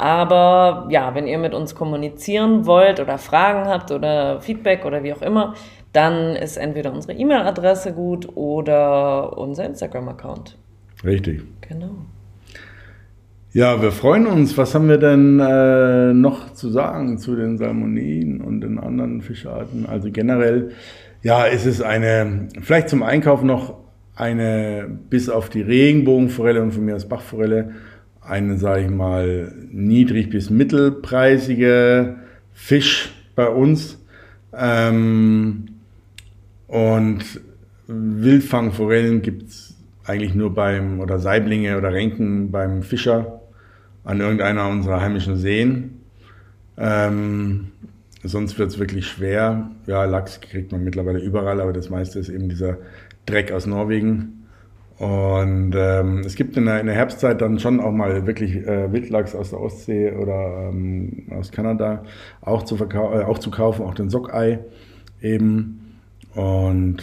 [0.00, 5.12] Aber ja, wenn ihr mit uns kommunizieren wollt oder Fragen habt oder Feedback oder wie
[5.12, 5.54] auch immer,
[5.92, 10.56] dann ist entweder unsere E-Mail-Adresse gut oder unser Instagram-Account.
[11.04, 11.42] Richtig.
[11.68, 11.90] Genau.
[13.52, 14.56] Ja, wir freuen uns.
[14.56, 19.84] Was haben wir denn äh, noch zu sagen zu den Salmoniden und den anderen Fischarten?
[19.84, 20.70] Also generell,
[21.22, 23.74] ja, ist es eine, vielleicht zum Einkauf noch
[24.14, 27.72] eine, bis auf die Regenbogenforelle und von mir aus Bachforelle,
[28.20, 32.16] eine, sage ich mal, niedrig bis mittelpreisige
[32.52, 33.98] Fisch bei uns.
[34.52, 35.66] Ähm,
[36.66, 37.24] und
[37.86, 43.40] Wildfangforellen gibt es eigentlich nur beim, oder Saiblinge oder Renken beim Fischer
[44.04, 46.00] an irgendeiner unserer heimischen Seen.
[46.76, 47.72] Ähm,
[48.22, 49.70] sonst wird es wirklich schwer.
[49.86, 52.78] Ja, Lachs kriegt man mittlerweile überall, aber das meiste ist eben dieser
[53.26, 54.39] Dreck aus Norwegen.
[55.00, 58.92] Und ähm, es gibt in der, in der, Herbstzeit dann schon auch mal wirklich äh,
[58.92, 62.04] Wildlachs aus der Ostsee oder ähm, aus Kanada
[62.42, 64.58] auch zu, äh, auch zu kaufen, auch den Sockei
[65.22, 65.96] eben.
[66.34, 67.02] Und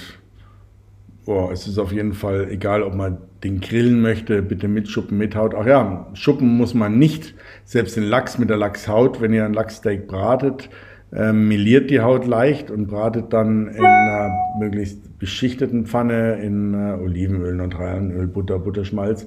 [1.25, 5.17] boah, es ist auf jeden Fall egal, ob man den grillen möchte, bitte mit Schuppen,
[5.17, 5.55] mit Haut.
[5.55, 7.33] Ach ja, Schuppen muss man nicht,
[7.65, 10.69] selbst den Lachs mit der Lachshaut, wenn ihr ein Lachssteak bratet,
[11.11, 14.29] äh, meliert die Haut leicht und bratet dann in einer
[14.59, 19.26] möglichst beschichteten Pfanne in äh, Olivenöl, Neutralenöl, Butter, Butterschmalz.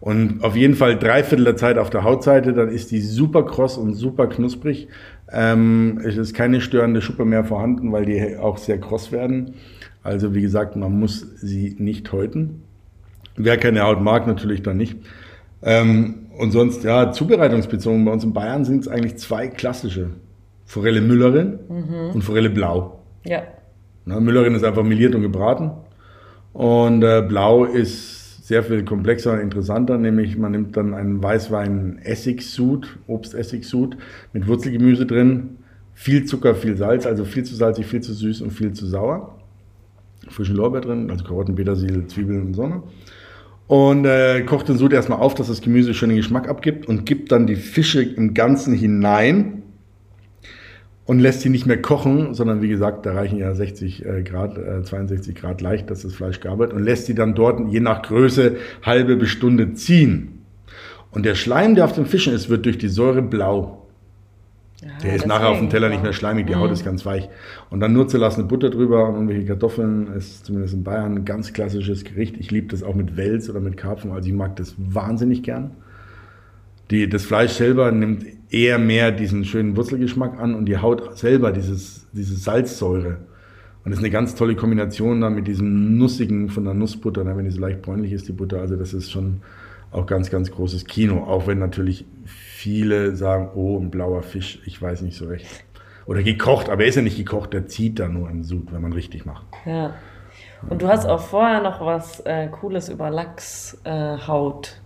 [0.00, 3.44] Und auf jeden Fall drei Viertel der Zeit auf der Hautseite, dann ist die super
[3.44, 4.88] kross und super knusprig.
[5.32, 9.54] Ähm, es ist keine störende Schuppe mehr vorhanden, weil die auch sehr kross werden.
[10.02, 12.62] Also wie gesagt, man muss sie nicht häuten.
[13.36, 14.96] Wer keine Haut mag, natürlich dann nicht.
[15.62, 20.10] Ähm, und sonst, ja, zubereitungsbezogen bei uns in Bayern sind es eigentlich zwei klassische
[20.64, 22.14] Forelle Müllerin mhm.
[22.14, 23.00] und Forelle Blau.
[23.24, 23.42] Ja.
[24.04, 25.70] Na, Müllerin ist einfach meliert und gebraten.
[26.52, 32.98] Und äh, Blau ist sehr viel komplexer und interessanter, nämlich man nimmt dann einen Weißwein-Essigsud,
[33.06, 33.96] Obstessigsud
[34.32, 35.58] mit Wurzelgemüse drin,
[35.94, 39.38] viel Zucker, viel Salz, also viel zu salzig, viel zu süß und viel zu sauer.
[40.28, 42.82] Frischen Lorbeer drin, also Karotten, Petersil, Zwiebeln und Sonne.
[43.68, 47.06] Und äh, kocht den Sud erstmal auf, dass das Gemüse schön den Geschmack abgibt und
[47.06, 49.59] gibt dann die Fische im Ganzen hinein
[51.04, 54.58] und lässt sie nicht mehr kochen, sondern wie gesagt, da reichen ja 60 äh, Grad,
[54.58, 57.80] äh, 62 Grad leicht, dass das Fleisch gar wird und lässt sie dann dort je
[57.80, 60.42] nach Größe halbe bis Stunde ziehen.
[61.10, 63.88] Und der Schleim, der auf den Fischen ist, wird durch die Säure blau.
[64.82, 66.60] Ja, der ist nachher auf dem Teller nicht mehr schleimig, die mhm.
[66.60, 67.28] Haut ist ganz weich.
[67.68, 71.52] Und dann nur zerlassene Butter drüber und irgendwelche Kartoffeln ist zumindest in Bayern ein ganz
[71.52, 72.36] klassisches Gericht.
[72.38, 75.72] Ich liebe das auch mit Wels oder mit Karpfen, also ich mag das wahnsinnig gern.
[76.90, 81.52] Die, das Fleisch selber nimmt eher mehr diesen schönen Wurzelgeschmack an und die Haut selber
[81.52, 83.18] dieses, diese Salzsäure.
[83.84, 87.36] Und das ist eine ganz tolle Kombination dann mit diesem Nussigen von der Nussbutter, ne,
[87.36, 88.60] wenn die so leicht bräunlich ist, die Butter.
[88.60, 89.40] Also das ist schon
[89.90, 91.24] auch ganz, ganz großes Kino.
[91.24, 95.46] Auch wenn natürlich viele sagen, oh, ein blauer Fisch, ich weiß nicht so recht.
[96.06, 98.82] Oder gekocht, aber er ist ja nicht gekocht, der zieht da nur im Sud, wenn
[98.82, 99.46] man richtig macht.
[99.64, 99.94] Ja.
[100.68, 104.80] Und du hast auch vorher noch was äh, Cooles über Lachshaut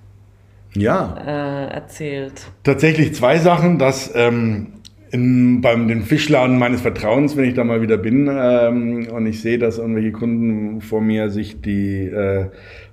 [0.77, 1.17] ja.
[1.27, 2.47] äh, erzählt.
[2.63, 4.75] Tatsächlich zwei Sachen, dass ähm,
[5.15, 9.41] in, beim den Fischladen meines Vertrauens, wenn ich da mal wieder bin ähm, und ich
[9.41, 12.47] sehe, dass irgendwelche Kunden vor mir sich die äh,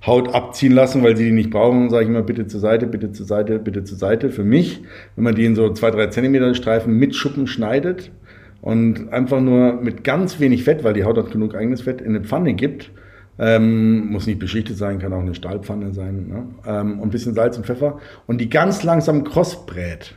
[0.06, 3.10] Haut abziehen lassen, weil sie die nicht brauchen, sage ich immer bitte zur Seite, bitte
[3.10, 4.30] zur Seite, bitte zur Seite.
[4.30, 4.82] Für mich,
[5.16, 8.12] wenn man die in so zwei, drei Zentimeter Streifen mit Schuppen schneidet
[8.60, 12.14] und einfach nur mit ganz wenig Fett, weil die Haut hat genug eigenes Fett, in
[12.14, 12.92] eine Pfanne gibt,
[13.38, 16.28] ähm, muss nicht beschichtet sein, kann auch eine Stahlpfanne sein.
[16.28, 16.46] Ne?
[16.66, 17.98] Ähm, und ein bisschen Salz und Pfeffer.
[18.26, 20.16] Und die ganz langsam kross brät.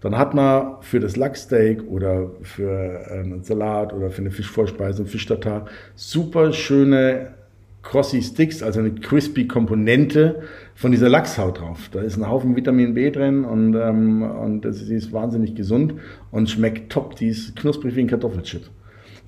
[0.00, 5.02] Dann hat man für das Lachsteak oder für äh, einen Salat oder für eine Fischvorspeise,
[5.02, 7.34] ein Fischtatar super schöne
[7.82, 10.42] Crossy Sticks, also eine crispy Komponente
[10.74, 11.88] von dieser Lachshaut drauf.
[11.90, 15.94] Da ist ein Haufen Vitamin B drin und, ähm, und das ist, ist wahnsinnig gesund
[16.30, 17.16] und schmeckt top.
[17.16, 18.68] Die ist knusprig wie ein Kartoffelchip.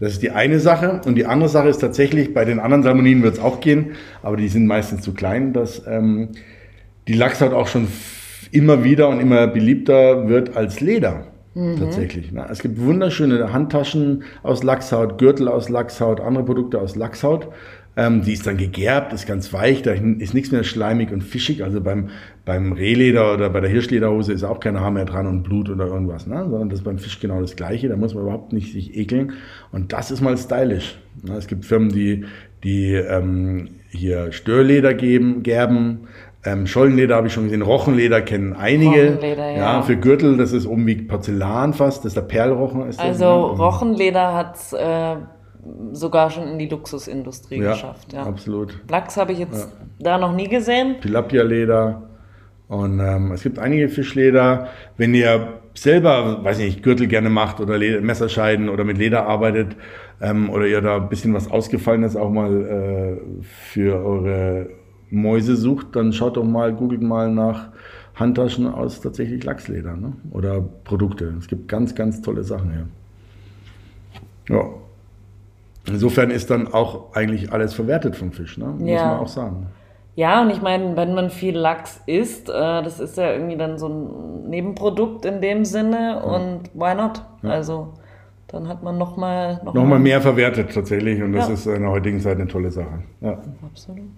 [0.00, 1.02] Das ist die eine Sache.
[1.04, 3.92] Und die andere Sache ist tatsächlich, bei den anderen Salmoniden wird es auch gehen,
[4.22, 6.30] aber die sind meistens zu klein, dass ähm,
[7.06, 7.86] die Lachshaut auch schon
[8.50, 11.26] immer wieder und immer beliebter wird als Leder.
[11.54, 11.78] Mhm.
[11.78, 12.32] Tatsächlich.
[12.32, 12.46] Ne?
[12.50, 17.48] Es gibt wunderschöne Handtaschen aus Lachshaut, Gürtel aus Lachshaut, andere Produkte aus Lachshaut.
[17.96, 21.64] Ähm, die ist dann gegerbt, ist ganz weich, da ist nichts mehr schleimig und fischig.
[21.64, 22.10] Also beim,
[22.50, 25.86] beim Rehleder oder bei der Hirschlederhose ist auch kein Haar mehr dran und Blut oder
[25.86, 26.48] irgendwas, ne?
[26.50, 27.88] sondern das ist beim Fisch genau das Gleiche.
[27.88, 29.34] Da muss man überhaupt nicht sich ekeln.
[29.70, 30.98] Und das ist mal stylisch.
[31.22, 31.36] Ne?
[31.36, 32.24] Es gibt Firmen, die,
[32.64, 36.08] die ähm, hier Störleder geben, gerben.
[36.44, 39.10] Ähm, Schollenleder habe ich schon gesehen, Rochenleder kennen einige.
[39.10, 39.56] Rochenleder, ja.
[39.56, 39.82] ja.
[39.82, 42.88] Für Gürtel, das ist oben wie Porzellan fast, das ist der Perlrochen.
[42.88, 43.64] Ist also das, ne?
[43.64, 45.20] Rochenleder hat äh,
[45.92, 48.12] sogar schon in die Luxusindustrie ja, geschafft.
[48.12, 48.76] Ja, absolut.
[48.88, 49.86] Lachs habe ich jetzt ja.
[50.00, 50.96] da noch nie gesehen.
[51.00, 52.09] Tilapia-Leder.
[52.70, 54.68] Und ähm, es gibt einige Fischleder.
[54.96, 59.74] Wenn ihr selber, weiß nicht, Gürtel gerne macht oder Leder, Messerscheiden oder mit Leder arbeitet
[60.20, 64.68] ähm, oder ihr da ein bisschen was Ausgefallenes auch mal äh, für eure
[65.10, 67.70] Mäuse sucht, dann schaut doch mal, googelt mal nach
[68.14, 70.12] Handtaschen aus tatsächlich Lachsleder ne?
[70.30, 71.34] oder Produkte.
[71.40, 72.86] Es gibt ganz, ganz tolle Sachen hier.
[74.56, 74.64] Ja.
[75.88, 78.66] Insofern ist dann auch eigentlich alles verwertet vom Fisch, ne?
[78.66, 79.06] muss Ja.
[79.06, 79.66] man auch sagen.
[80.20, 83.78] Ja, und ich meine, wenn man viel Lachs isst, äh, das ist ja irgendwie dann
[83.78, 87.22] so ein Nebenprodukt in dem Sinne und why not?
[87.42, 87.94] Also
[88.48, 91.54] dann hat man nochmal noch Nochmal mehr verwertet tatsächlich und das Ja.
[91.54, 93.02] ist in der heutigen Zeit eine tolle Sache.
[93.22, 93.38] Ja.
[93.64, 94.10] Absolut.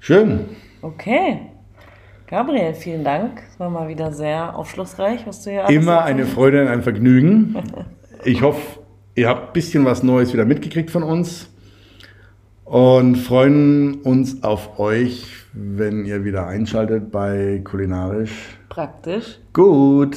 [0.00, 0.40] Schön.
[0.82, 1.42] Okay.
[2.26, 3.42] Gabriel, vielen Dank.
[3.48, 6.82] Es war mal wieder sehr aufschlussreich, was du hier alles Immer eine Freude und ein
[6.82, 7.54] Vergnügen.
[8.24, 8.80] Ich hoffe,
[9.14, 11.51] ihr habt ein bisschen was Neues wieder mitgekriegt von uns
[12.72, 18.32] und freuen uns auf euch, wenn ihr wieder einschaltet bei Kulinarisch.
[18.70, 19.40] Praktisch.
[19.52, 20.16] Gut.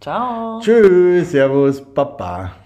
[0.00, 0.58] Ciao.
[0.58, 2.61] Tschüss, Servus, Baba.